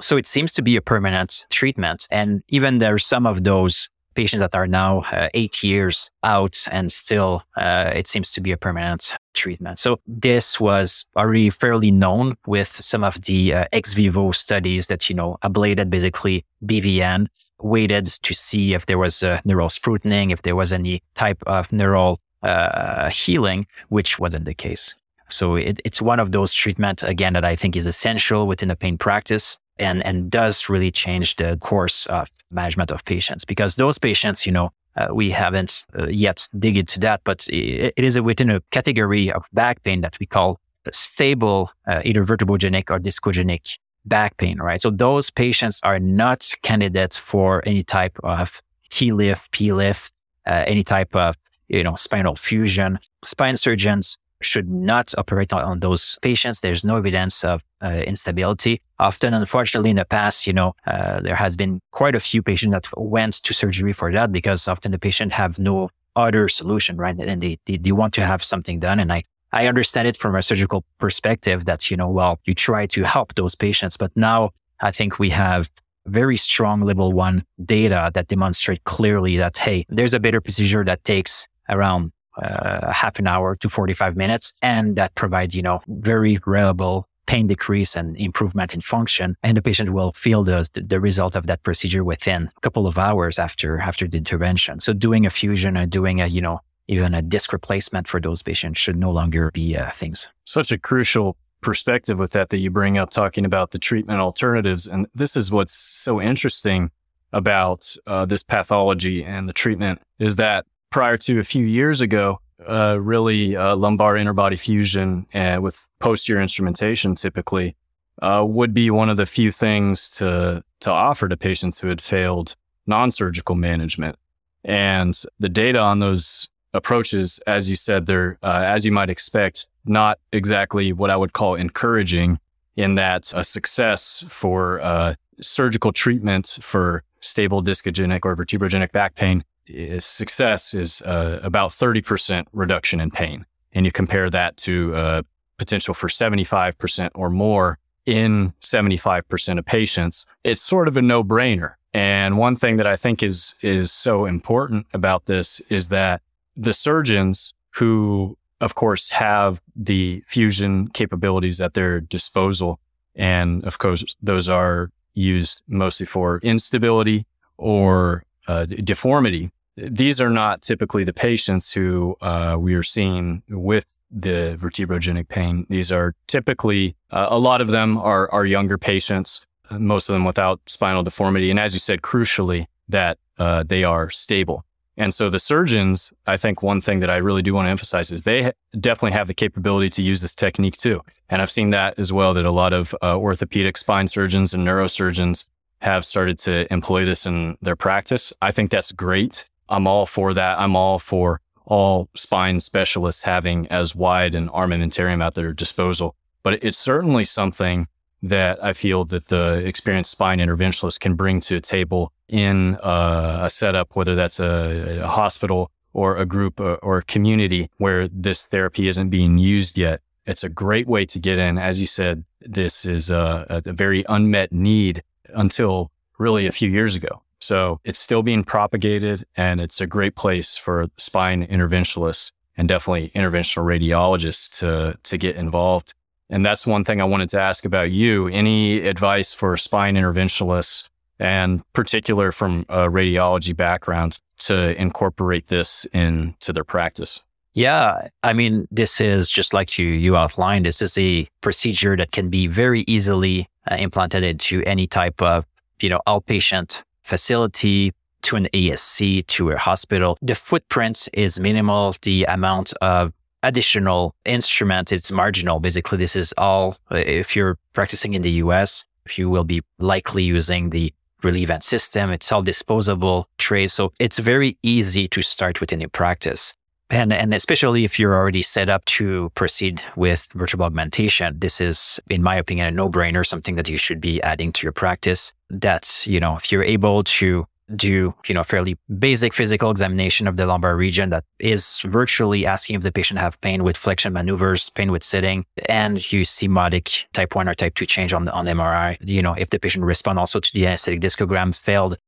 [0.00, 3.88] So it seems to be a permanent treatment, and even there are some of those
[4.18, 8.50] patients that are now uh, eight years out and still uh, it seems to be
[8.50, 9.78] a permanent treatment.
[9.78, 15.08] So this was already fairly known with some of the uh, ex vivo studies that,
[15.08, 17.28] you know, ablated basically BVN,
[17.62, 21.70] waited to see if there was a neural sprutening, if there was any type of
[21.70, 24.94] neural uh, healing, which wasn't the case.
[25.30, 28.76] So it, it's one of those treatments, again, that I think is essential within a
[28.76, 33.98] pain practice and, and does really change the course of management of patients because those
[33.98, 38.20] patients, you know, uh, we haven't uh, yet dig into that, but it, it is
[38.20, 40.58] within a category of back pain that we call
[40.90, 44.80] stable, uh, either vertebrogenic or discogenic back pain, right?
[44.80, 50.10] So those patients are not candidates for any type of TLIF, PLIF,
[50.46, 51.36] uh, any type of,
[51.68, 52.98] you know, spinal fusion.
[53.24, 56.60] Spine surgeons should not operate on those patients.
[56.60, 58.80] There's no evidence of uh, instability.
[58.98, 62.72] Often, unfortunately, in the past, you know, uh, there has been quite a few patients
[62.72, 67.16] that went to surgery for that because often the patient have no other solution, right?
[67.18, 69.00] And they, they, they want to have something done.
[69.00, 72.86] And I, I understand it from a surgical perspective that, you know, well, you try
[72.86, 74.50] to help those patients, but now
[74.80, 75.70] I think we have
[76.06, 81.04] very strong level one data that demonstrate clearly that, hey, there's a better procedure that
[81.04, 84.54] takes around uh, half an hour to 45 minutes.
[84.62, 89.36] And that provides, you know, very reliable pain decrease and improvement in function.
[89.42, 92.96] And the patient will feel the, the result of that procedure within a couple of
[92.96, 94.80] hours after, after the intervention.
[94.80, 98.42] So doing a fusion or doing a, you know, even a disc replacement for those
[98.42, 100.30] patients should no longer be uh, things.
[100.46, 104.86] Such a crucial perspective with that that you bring up talking about the treatment alternatives.
[104.86, 106.90] And this is what's so interesting
[107.32, 112.40] about uh, this pathology and the treatment is that prior to a few years ago,
[112.66, 117.76] uh, really uh, lumbar interbody fusion uh, with posterior instrumentation typically
[118.20, 122.00] uh, would be one of the few things to to offer to patients who had
[122.00, 124.16] failed non-surgical management.
[124.64, 129.68] And the data on those approaches, as you said, they're uh, as you might expect,
[129.84, 132.38] not exactly what I would call encouraging.
[132.76, 140.04] In that a success for surgical treatment for stable discogenic or vertebrogenic back pain is
[140.04, 143.46] success is uh, about 30% reduction in pain.
[143.72, 145.22] And you compare that to uh,
[145.58, 151.74] potential for 75% or more in 75% of patients, it's sort of a no brainer.
[151.92, 156.22] And one thing that I think is, is so important about this is that
[156.56, 162.80] the surgeons who, of course, have the fusion capabilities at their disposal.
[163.14, 167.26] And of course, those are used mostly for instability
[167.58, 169.50] or uh, deformity.
[169.90, 175.66] These are not typically the patients who uh, we are seeing with the vertebrogenic pain.
[175.68, 180.24] These are typically uh, a lot of them are are younger patients, most of them
[180.24, 184.64] without spinal deformity, and as you said, crucially that uh, they are stable.
[184.96, 188.10] And so the surgeons, I think one thing that I really do want to emphasize
[188.10, 191.02] is they definitely have the capability to use this technique too.
[191.30, 194.66] And I've seen that as well, that a lot of uh, orthopedic spine surgeons and
[194.66, 195.46] neurosurgeons
[195.82, 198.32] have started to employ this in their practice.
[198.42, 199.48] I think that's great.
[199.68, 200.58] I'm all for that.
[200.58, 206.14] I'm all for all spine specialists having as wide an armamentarium at their disposal.
[206.42, 207.88] But it's certainly something
[208.22, 213.40] that I feel that the experienced spine interventionalist can bring to a table in uh,
[213.42, 217.70] a setup, whether that's a, a hospital or a group or, uh, or a community
[217.76, 220.00] where this therapy isn't being used yet.
[220.26, 221.58] It's a great way to get in.
[221.58, 225.02] As you said, this is a, a very unmet need
[225.34, 227.22] until really a few years ago.
[227.40, 233.10] So it's still being propagated and it's a great place for spine interventionalists and definitely
[233.14, 235.94] interventional radiologists to, to get involved.
[236.30, 238.26] And that's one thing I wanted to ask about you.
[238.28, 246.52] Any advice for spine interventionalists and particular from a radiology background to incorporate this into
[246.52, 247.22] their practice?
[247.54, 250.66] Yeah, I mean, this is just like you you outlined.
[250.66, 255.44] This is a procedure that can be very easily uh, implanted into any type of
[255.80, 257.92] you know outpatient facility
[258.22, 260.18] to an ASC to a hospital.
[260.20, 261.94] The footprint is minimal.
[262.02, 265.60] The amount of additional instrument is marginal.
[265.60, 266.76] Basically, this is all.
[266.90, 268.84] Uh, if you're practicing in the US,
[269.16, 270.92] you will be likely using the
[271.24, 272.10] Relievant system.
[272.10, 273.72] It's all disposable trays.
[273.72, 276.54] So it's very easy to start within your practice.
[276.90, 282.00] And, and especially if you're already set up to proceed with vertebral augmentation, this is,
[282.08, 285.34] in my opinion, a no brainer, something that you should be adding to your practice.
[285.50, 290.38] That's, you know, if you're able to do, you know, fairly basic physical examination of
[290.38, 294.70] the lumbar region that is virtually asking if the patient have pain with flexion maneuvers,
[294.70, 298.46] pain with sitting, and you see modic type one or type two change on on
[298.46, 298.96] MRI.
[299.02, 301.98] You know, if the patient respond also to the anesthetic discogram, failed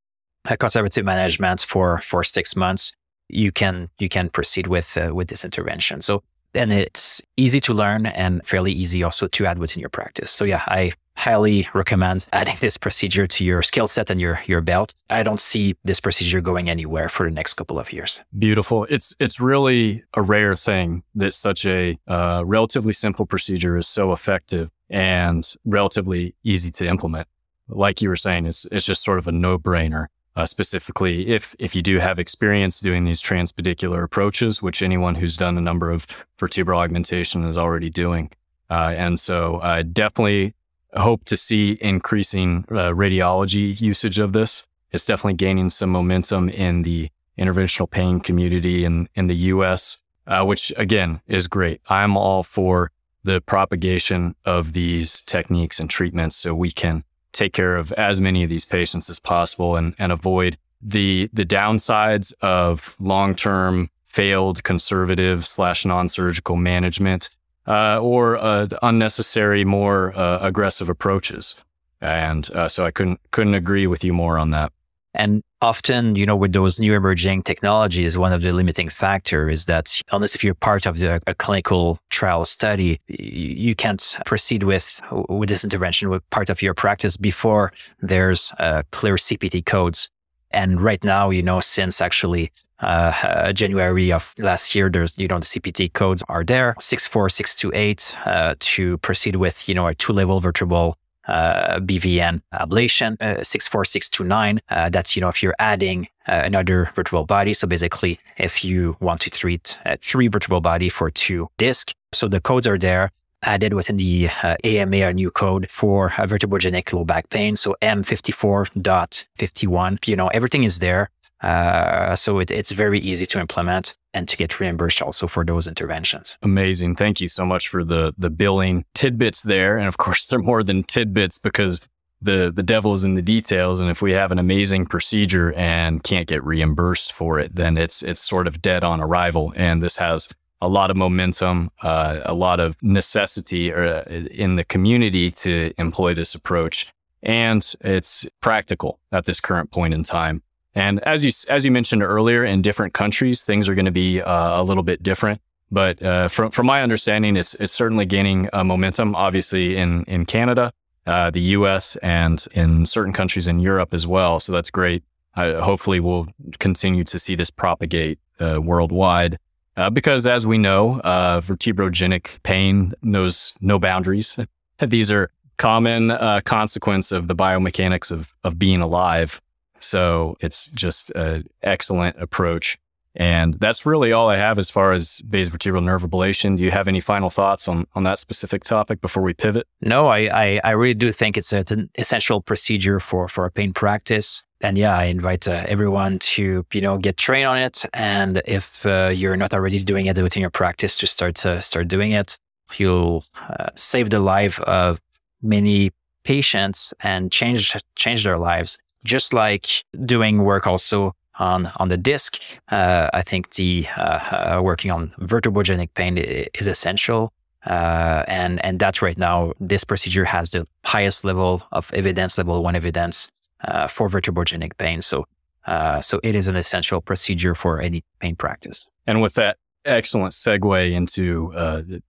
[0.59, 2.95] conservative management for, for six months,
[3.33, 6.01] you can, you can proceed with, uh, with this intervention.
[6.01, 6.23] So,
[6.55, 10.31] and it's easy to learn and fairly easy also to add within your practice.
[10.31, 14.63] So yeah, I highly recommend adding this procedure to your skill set and your your
[14.63, 14.95] belt.
[15.11, 18.23] I don't see this procedure going anywhere for the next couple of years.
[18.39, 18.87] Beautiful.
[18.89, 24.13] It's it's really a rare thing that such a uh, relatively simple procedure is so
[24.13, 27.29] effective and relatively easy to implement.
[27.69, 30.07] Like you were saying, it's it's just sort of a no brainer.
[30.41, 35.37] Uh, specifically, if if you do have experience doing these transpedicular approaches, which anyone who's
[35.37, 36.07] done a number of
[36.39, 38.31] vertebral augmentation is already doing.
[38.71, 40.55] Uh, and so I definitely
[40.95, 44.67] hope to see increasing uh, radiology usage of this.
[44.93, 50.43] It's definitely gaining some momentum in the interventional pain community in, in the US, uh,
[50.43, 51.83] which again is great.
[51.91, 57.77] I'm all for the propagation of these techniques and treatments so we can take care
[57.77, 62.97] of as many of these patients as possible and, and avoid the, the downsides of
[62.99, 67.31] long-term failed conservative slash non-surgical management
[67.67, 71.55] uh, or uh, unnecessary, more uh, aggressive approaches.
[72.01, 74.73] And uh, so I couldn't couldn't agree with you more on that.
[75.15, 79.67] And often, you know, with those new emerging technologies, one of the limiting factor is
[79.67, 85.01] that unless if you're part of the, a clinical trial study, you can't proceed with
[85.29, 90.11] with this intervention with part of your practice before there's uh, clear CPT codes.
[90.53, 95.29] And right now, you know, since actually uh, uh, January of last year, there's, you
[95.29, 100.13] know, the CPT codes are there, 64628, uh, to proceed with, you know, a two
[100.13, 100.97] level vertebral
[101.29, 104.61] BVN ablation, uh, 64629.
[104.69, 107.55] Uh, that's, you know, if you're adding uh, another vertebral body.
[107.55, 111.93] So basically, if you want to treat three vertebral body for two disc.
[112.13, 113.11] So the codes are there
[113.43, 117.55] added within the uh, AMA a new code for uh, vertebrogenic low back pain.
[117.57, 121.11] So M54.51, you know, everything is there.
[121.43, 125.67] Uh, so it, it's very easy to implement and to get reimbursed also for those
[125.67, 126.37] interventions.
[126.43, 126.97] Amazing.
[126.97, 129.79] Thank you so much for the the billing tidbits there.
[129.79, 131.89] And of course, they're more than tidbits because
[132.21, 133.81] the the devil is in the details.
[133.81, 138.03] And if we have an amazing procedure and can't get reimbursed for it, then it's
[138.03, 139.53] it's sort of dead on arrival.
[139.57, 140.33] And this has
[140.63, 146.13] a lot of momentum, uh, a lot of necessity uh, in the community to employ
[146.13, 146.93] this approach.
[147.23, 150.43] And it's practical at this current point in time.
[150.75, 154.21] And as you as you mentioned earlier, in different countries, things are going to be
[154.21, 155.41] uh, a little bit different.
[155.71, 159.15] But uh, from from my understanding, it's it's certainly gaining uh, momentum.
[159.15, 160.73] Obviously, in in Canada,
[161.07, 164.41] uh, the U.S., and in certain countries in Europe as well.
[164.41, 165.03] So that's great.
[165.37, 169.39] Hopefully, we'll continue to see this propagate uh, worldwide.
[169.77, 174.39] Uh, because as we know, vertebrogenic pain knows no boundaries.
[174.79, 176.11] These are common
[176.45, 179.41] consequence of the biomechanics of, of being alive.
[179.81, 182.79] So it's just an excellent approach.
[183.17, 186.57] And that's really all I have as far as basivertebral nerve ablation.
[186.57, 189.67] Do you have any final thoughts on, on that specific topic before we pivot?
[189.81, 193.73] No, I, I, I really do think it's an essential procedure for, for a pain
[193.73, 194.45] practice.
[194.61, 197.85] And yeah, I invite uh, everyone to, you know, get trained on it.
[197.95, 201.89] And if uh, you're not already doing it within your practice, to start to start
[201.89, 202.39] doing it.
[202.77, 205.01] You'll uh, save the life of
[205.43, 205.91] many
[206.23, 208.79] patients and change change their lives.
[209.05, 214.63] Just like doing work also on on the disc, uh, I think the uh, uh,
[214.63, 217.33] working on vertebrogenic pain is essential.
[217.67, 222.63] Uh, and and that's right now this procedure has the highest level of evidence, level
[222.63, 223.31] one evidence
[223.65, 225.03] uh, for vertebrogenic pain.
[225.03, 225.27] So
[225.67, 228.89] uh, so it is an essential procedure for any pain practice.
[229.07, 231.53] And with that excellent segue into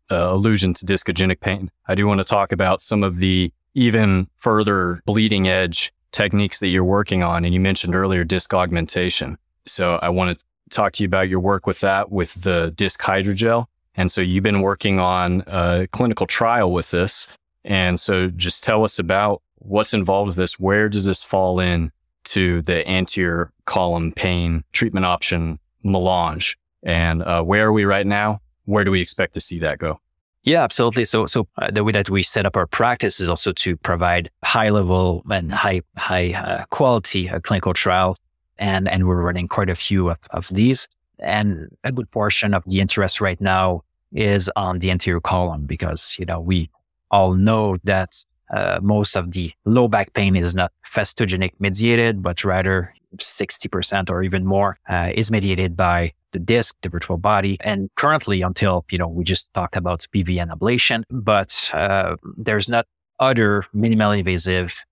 [0.09, 5.01] allusion to discogenic pain, I do want to talk about some of the even further
[5.05, 7.45] bleeding edge techniques that you're working on.
[7.45, 9.37] And you mentioned earlier disc augmentation.
[9.65, 13.01] So I want to talk to you about your work with that, with the disc
[13.01, 13.65] hydrogel.
[13.95, 17.27] And so you've been working on a clinical trial with this.
[17.63, 20.59] And so just tell us about what's involved with this.
[20.59, 21.91] Where does this fall in
[22.23, 26.57] to the anterior column pain treatment option melange?
[26.83, 28.41] And uh, where are we right now?
[28.65, 29.99] Where do we expect to see that go?
[30.43, 31.05] Yeah, absolutely.
[31.05, 34.31] So, so uh, the way that we set up our practice is also to provide
[34.43, 38.15] high level and high high uh, quality uh, clinical trial,
[38.57, 40.87] and and we're running quite a few of, of these.
[41.19, 46.15] And a good portion of the interest right now is on the anterior column because
[46.17, 46.71] you know we
[47.11, 48.17] all know that
[48.51, 54.23] uh, most of the low back pain is not facetogenic mediated, but rather 60% or
[54.23, 57.57] even more uh, is mediated by the disc, the vertebral body.
[57.61, 62.87] And currently, until, you know, we just talked about BVN ablation, but uh, there's not
[63.19, 64.83] other minimally invasive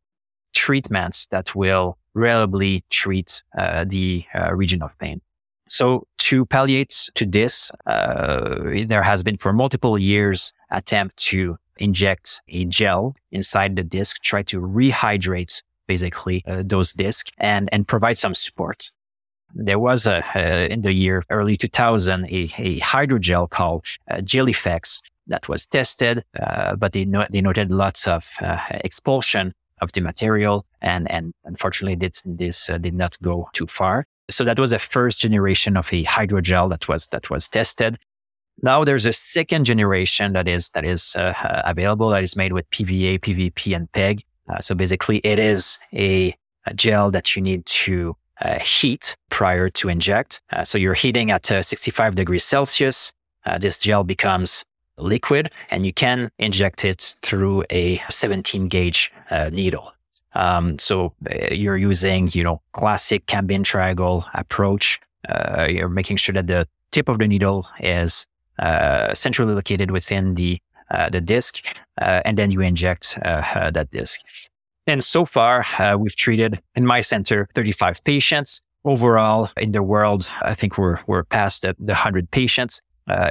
[0.53, 5.21] treatments that will reliably treat uh, the uh, region of pain.
[5.67, 8.55] So to palliate to this, uh,
[8.87, 14.43] there has been for multiple years attempt to inject a gel inside the disc, try
[14.43, 18.91] to rehydrate basically uh, those discs and, and provide some support.
[19.53, 20.23] There was a,
[20.71, 26.75] in the year early 2000 a, a hydrogel called uh, Gelifex that was tested, uh,
[26.75, 31.95] but they, no- they noted lots of uh, expulsion of the material, and and unfortunately
[31.95, 34.05] this this uh, did not go too far.
[34.29, 37.97] So that was a first generation of a hydrogel that was that was tested.
[38.61, 41.33] Now there's a second generation that is that is uh,
[41.65, 44.23] available that is made with PVA, PVP, and PEG.
[44.61, 46.35] So basically, it is a,
[46.65, 50.41] a, gel that you need to uh, heat prior to inject.
[50.51, 53.13] Uh, so you're heating at uh, 65 degrees Celsius.
[53.45, 54.63] Uh, this gel becomes
[54.97, 59.11] liquid, and you can inject it through a 17 gauge
[59.51, 59.93] needle.
[60.33, 61.13] Um, so
[61.51, 64.99] you're using, you know, classic Kambin triangle approach.
[65.67, 68.27] you're making sure that the tip of the needle is
[68.59, 70.59] uh, centrally located within the
[70.91, 71.63] uh, the disc,
[72.01, 74.19] uh, and then you inject that disc.
[74.89, 75.63] And so far,
[75.97, 78.61] we've treated in my center 35 patients.
[78.85, 82.81] Overall, in the world, I think we're we're past the, the 100 patients.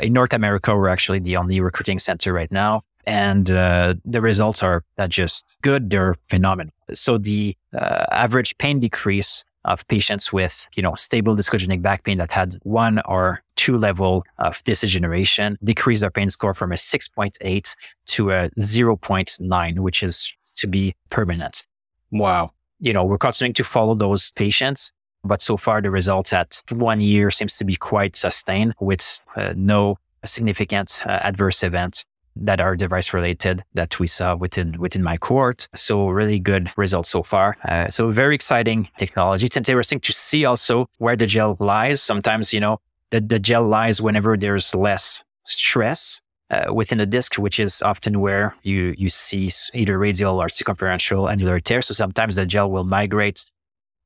[0.02, 4.62] in North America, we're actually the only recruiting center right now and uh, the results
[4.62, 6.74] are not just good; they're phenomenal.
[6.92, 12.18] So the uh, average pain decrease of patients with, you know, stable discogenic back pain
[12.18, 17.76] that had one or two level of degeneration decreased their pain score from a 6.8
[18.06, 21.66] to a 0.9, which is to be permanent.
[22.10, 22.52] Wow.
[22.80, 24.92] You know, we're continuing to follow those patients,
[25.24, 29.52] but so far the results at one year seems to be quite sustained with uh,
[29.56, 32.04] no significant uh, adverse events
[32.36, 35.68] that are device related that we saw within within my cohort.
[35.74, 37.56] So really good results so far.
[37.68, 39.46] Uh, so very exciting technology.
[39.46, 42.00] It's interesting to see also where the gel lies.
[42.02, 42.80] Sometimes you know
[43.10, 46.20] the, the gel lies whenever there's less stress
[46.50, 51.28] uh, within the disc, which is often where you you see either radial or circumferential
[51.28, 51.82] annular tear.
[51.82, 53.50] So sometimes the gel will migrate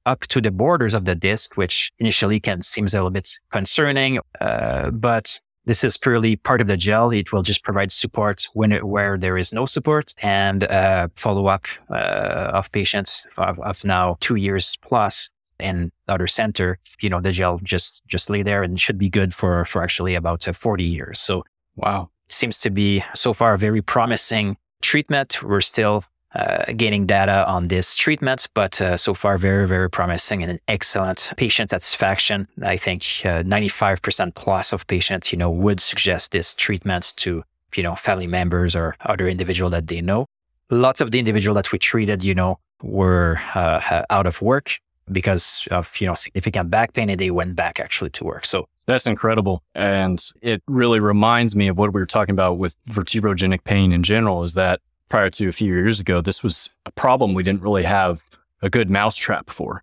[0.06, 4.18] up to the borders of the disc, which initially can seem a little bit concerning,
[4.40, 7.10] uh, but this is purely part of the gel.
[7.10, 11.46] It will just provide support when it, where there is no support and uh, follow
[11.46, 15.30] up uh, of patients of, of, now two years plus
[15.60, 16.78] in the other center.
[17.00, 20.16] You know, the gel just just lay there and should be good for for actually
[20.16, 21.20] about uh, 40 years.
[21.20, 21.44] So
[21.76, 25.42] wow, seems to be so far a very promising treatment.
[25.42, 26.04] We're still
[26.34, 30.58] uh, gaining data on this treatment, but uh, so far very, very promising and an
[30.66, 32.48] excellent patient satisfaction.
[32.62, 37.82] I think uh, 95% plus of patients, you know, would suggest this treatment to, you
[37.82, 40.26] know, family members or other individual that they know.
[40.70, 44.78] Lots of the individual that we treated, you know, were uh, out of work
[45.10, 48.44] because of, you know, significant back pain and they went back actually to work.
[48.44, 49.62] So that's incredible.
[49.74, 54.02] And it really reminds me of what we were talking about with vertebrogenic pain in
[54.02, 57.62] general is that prior to a few years ago, this was a problem we didn't
[57.62, 58.22] really have
[58.62, 59.82] a good mousetrap for.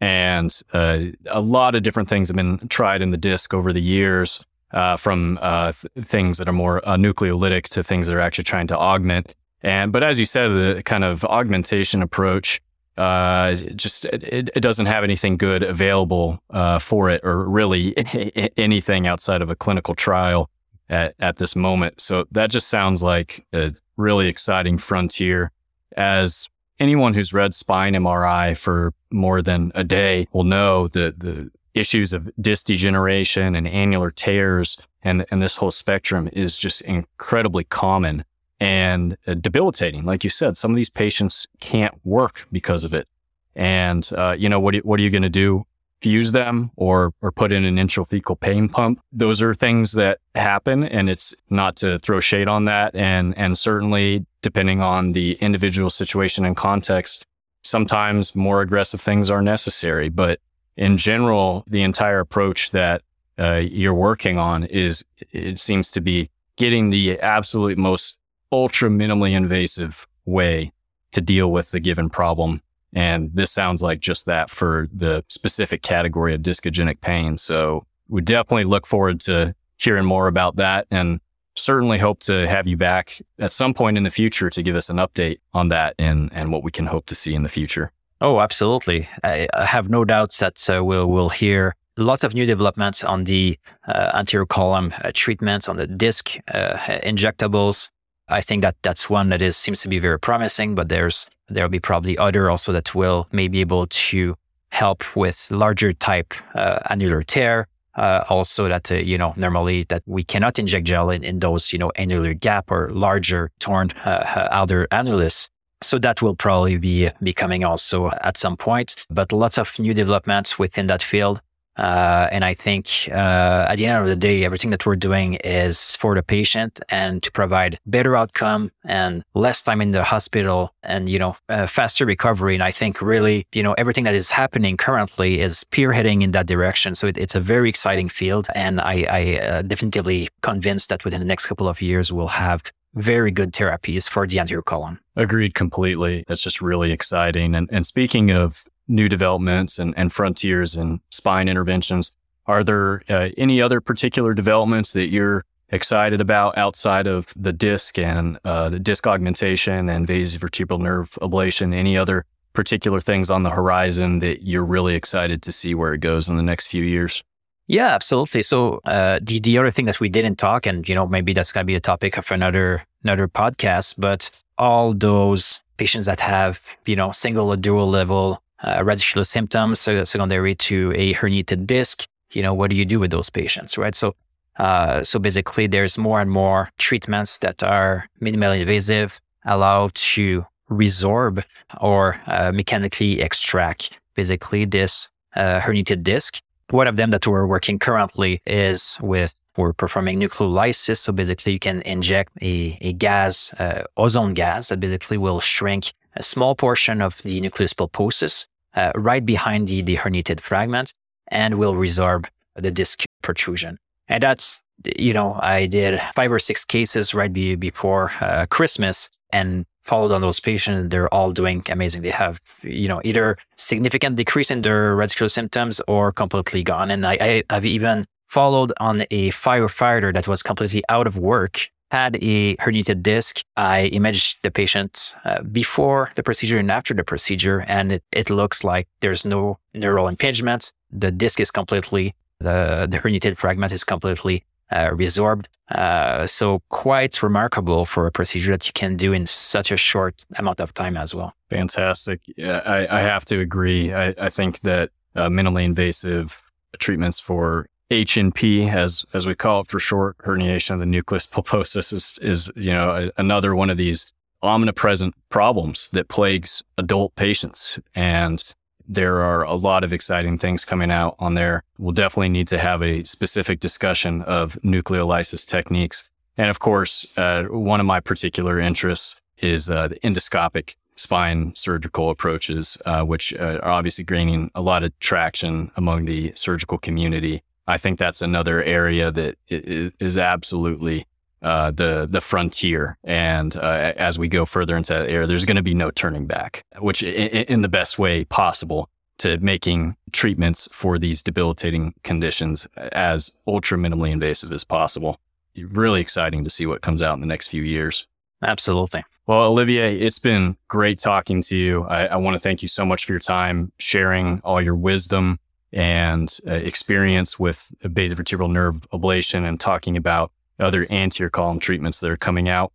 [0.00, 3.82] And uh, a lot of different things have been tried in the disc over the
[3.82, 8.20] years, uh, from uh, th- things that are more uh, nucleolytic to things that are
[8.20, 9.34] actually trying to augment.
[9.62, 12.60] And but as you said, the kind of augmentation approach
[12.98, 17.96] uh, just it, it, doesn't have anything good available uh, for it, or really
[18.56, 20.50] anything outside of a clinical trial
[20.90, 22.00] at, at this moment.
[22.00, 25.52] So that just sounds like a really exciting frontier.
[25.96, 26.48] As
[26.80, 32.12] anyone who's read spine MRI for more than a day will know that the issues
[32.12, 38.24] of disc degeneration and annular tears and, and this whole spectrum is just incredibly common
[38.60, 40.04] and uh, debilitating.
[40.04, 43.06] Like you said, some of these patients can't work because of it.
[43.54, 45.64] And, uh, you know, what, do, what are you going to do?
[46.00, 49.00] Fuse them or, or put in an intrathecal pain pump.
[49.12, 50.84] Those are things that happen.
[50.84, 52.94] And it's not to throw shade on that.
[52.94, 57.26] And, and certainly depending on the individual situation and context,
[57.62, 60.08] sometimes more aggressive things are necessary.
[60.08, 60.38] But
[60.76, 63.02] in general, the entire approach that
[63.36, 68.17] uh, you're working on is, it seems to be getting the absolute most
[68.52, 70.72] ultra minimally invasive way
[71.12, 72.62] to deal with the given problem.
[72.94, 77.36] And this sounds like just that for the specific category of discogenic pain.
[77.36, 81.20] So we definitely look forward to hearing more about that and
[81.54, 84.88] certainly hope to have you back at some point in the future to give us
[84.88, 87.92] an update on that and, and what we can hope to see in the future.
[88.20, 89.08] Oh, absolutely.
[89.22, 93.58] I, have no doubts that uh, we'll, we'll hear lots of new developments on the
[93.86, 97.90] uh, anterior column uh, treatments, on the disc uh, injectables,
[98.28, 101.70] I think that that's one that is seems to be very promising, but there's there'll
[101.70, 104.34] be probably other also that will may be able to
[104.70, 107.66] help with larger type uh, annular tear.
[107.94, 111.72] Uh, also, that uh, you know normally that we cannot inject gel in, in those
[111.72, 115.48] you know annular gap or larger torn uh, outer annulus.
[115.80, 119.06] So that will probably be becoming also at some point.
[119.10, 121.40] But lots of new developments within that field.
[121.78, 125.34] Uh, and I think uh, at the end of the day, everything that we're doing
[125.44, 130.74] is for the patient and to provide better outcome and less time in the hospital
[130.82, 131.36] and, you know,
[131.68, 132.54] faster recovery.
[132.54, 136.46] And I think really, you know, everything that is happening currently is spearheading in that
[136.46, 136.94] direction.
[136.94, 138.48] So it, it's a very exciting field.
[138.54, 142.62] And I, I uh, definitely convinced that within the next couple of years, we'll have
[142.94, 144.98] very good therapies for the anterior column.
[145.14, 146.24] Agreed completely.
[146.26, 147.54] That's just really exciting.
[147.54, 152.12] And, and speaking of new developments and, and frontiers in spine interventions.
[152.46, 157.98] Are there uh, any other particular developments that you're excited about outside of the disc
[157.98, 161.74] and uh, the disc augmentation and vertebral nerve ablation?
[161.74, 162.24] Any other
[162.54, 166.36] particular things on the horizon that you're really excited to see where it goes in
[166.36, 167.22] the next few years?
[167.68, 168.42] Yeah, absolutely.
[168.42, 171.52] So uh, the the other thing that we didn't talk, and you know maybe that's
[171.52, 176.96] to be a topic of another another podcast, but all those patients that have you
[176.96, 182.06] know single or dual level uh, radicular symptoms secondary to a herniated disc.
[182.32, 183.94] You know, what do you do with those patients, right?
[183.94, 184.14] So,
[184.58, 191.42] uh, so basically, there's more and more treatments that are minimally invasive, allow to resorb
[191.80, 196.40] or uh, mechanically extract basically this uh, herniated disc.
[196.70, 200.98] One of them that we're working currently is with we're performing nucleolysis.
[200.98, 205.92] So basically, you can inject a, a gas, uh, ozone gas, that basically will shrink
[206.18, 210.94] a small portion of the nucleus pulposus uh, right behind the, the herniated fragment
[211.28, 213.78] and will resorb the disc protrusion.
[214.08, 214.60] And that's,
[214.96, 220.12] you know, I did five or six cases right be, before uh, Christmas and followed
[220.12, 220.90] on those patients.
[220.90, 222.02] They're all doing amazing.
[222.02, 226.90] They have, you know, either significant decrease in their radicular symptoms or completely gone.
[226.90, 231.68] And I, I, I've even followed on a firefighter that was completely out of work
[231.90, 233.42] had a herniated disc.
[233.56, 238.30] I imaged the patient uh, before the procedure and after the procedure, and it, it
[238.30, 240.72] looks like there's no neural impingement.
[240.90, 245.46] The disc is completely, the, the herniated fragment is completely uh, resorbed.
[245.70, 250.24] Uh, so quite remarkable for a procedure that you can do in such a short
[250.36, 251.34] amount of time as well.
[251.50, 252.20] Fantastic.
[252.36, 253.92] Yeah, I, I have to agree.
[253.92, 256.42] I, I think that uh, minimally invasive
[256.78, 261.92] treatments for HNP, as as we call it for short, herniation of the nucleus pulposus
[261.92, 264.12] is is you know a, another one of these
[264.42, 267.78] omnipresent problems that plagues adult patients.
[267.94, 268.42] And
[268.86, 271.62] there are a lot of exciting things coming out on there.
[271.76, 276.08] We'll definitely need to have a specific discussion of nucleolysis techniques.
[276.36, 282.10] And of course, uh, one of my particular interests is uh, the endoscopic spine surgical
[282.10, 287.42] approaches, uh, which uh, are obviously gaining a lot of traction among the surgical community.
[287.68, 291.06] I think that's another area that is absolutely
[291.42, 292.98] uh, the the frontier.
[293.04, 296.26] And uh, as we go further into that area, there's going to be no turning
[296.26, 298.88] back, which in, in, the best way possible
[299.18, 305.20] to making treatments for these debilitating conditions as ultra minimally invasive as possible.
[305.54, 308.06] Really exciting to see what comes out in the next few years.
[308.42, 309.04] Absolutely.
[309.26, 311.84] Well, Olivier, it's been great talking to you.
[311.84, 315.38] I, I want to thank you so much for your time, sharing all your wisdom
[315.72, 322.10] and uh, experience with basivertebral nerve ablation and talking about other anterior column treatments that
[322.10, 322.72] are coming out.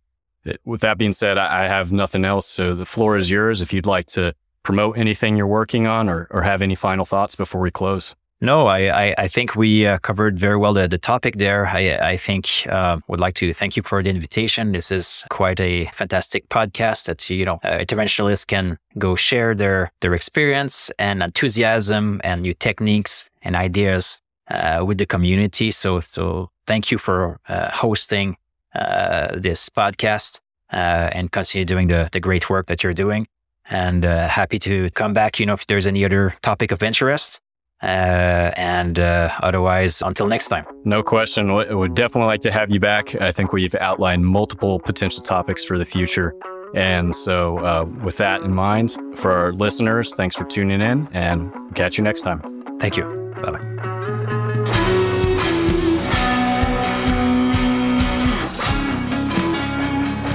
[0.64, 2.46] With that being said, I have nothing else.
[2.46, 6.26] So the floor is yours if you'd like to promote anything you're working on or,
[6.30, 8.14] or have any final thoughts before we close.
[8.40, 11.66] No, I, I, I think we uh, covered very well the, the topic there.
[11.66, 14.72] I, I think uh, would like to thank you for the invitation.
[14.72, 19.92] This is quite a fantastic podcast that you know uh, interventionalists can go share their
[20.00, 24.20] their experience and enthusiasm and new techniques and ideas
[24.50, 25.70] uh, with the community.
[25.70, 28.36] So so thank you for uh, hosting
[28.74, 33.26] uh, this podcast and continue doing the, the great work that you're doing.
[33.70, 37.40] And happy to come back, you know, if there's any other topic of interest.
[37.84, 40.64] Uh, and uh, otherwise, until next time.
[40.84, 41.54] No question.
[41.54, 43.14] We would definitely like to have you back.
[43.20, 46.34] I think we've outlined multiple potential topics for the future.
[46.74, 51.52] And so, uh, with that in mind, for our listeners, thanks for tuning in and
[51.74, 52.40] catch you next time.
[52.80, 53.04] Thank you.
[53.42, 53.74] Bye bye.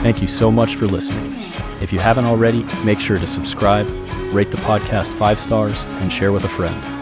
[0.04, 1.36] Thank you so much for listening.
[1.82, 3.88] If you haven't already, make sure to subscribe,
[4.32, 6.99] rate the podcast five stars, and share with a friend.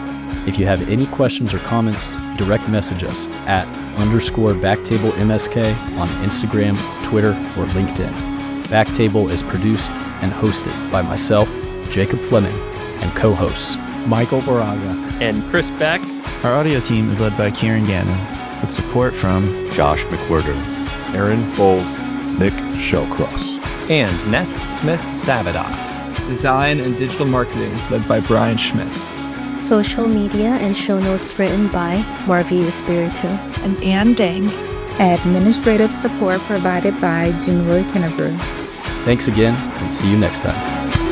[0.48, 3.68] If you have any questions or comments, direct message us at
[3.98, 6.74] underscore Backtable MSK on Instagram,
[7.04, 8.14] Twitter, or LinkedIn.
[8.64, 9.90] Backtable is produced
[10.22, 11.50] and hosted by myself,
[11.90, 12.58] Jacob Fleming,
[13.02, 13.76] and co hosts
[14.06, 16.00] Michael Barraza and Chris Beck.
[16.42, 20.56] Our audio team is led by Kieran Gannon, with support from Josh McWhirter,
[21.14, 21.98] Aaron Bowles,
[22.38, 25.76] Nick Shellcross, and Ness Smith Savadoff.
[26.26, 29.12] Design and digital marketing led by Brian Schmitz.
[29.58, 31.96] Social media and show notes written by
[32.26, 33.26] Marvi Espiritu
[33.62, 34.48] and Ann Dang.
[35.00, 38.38] Administrative support provided by Janua Kennebrew.
[39.04, 41.07] Thanks again and see you next time.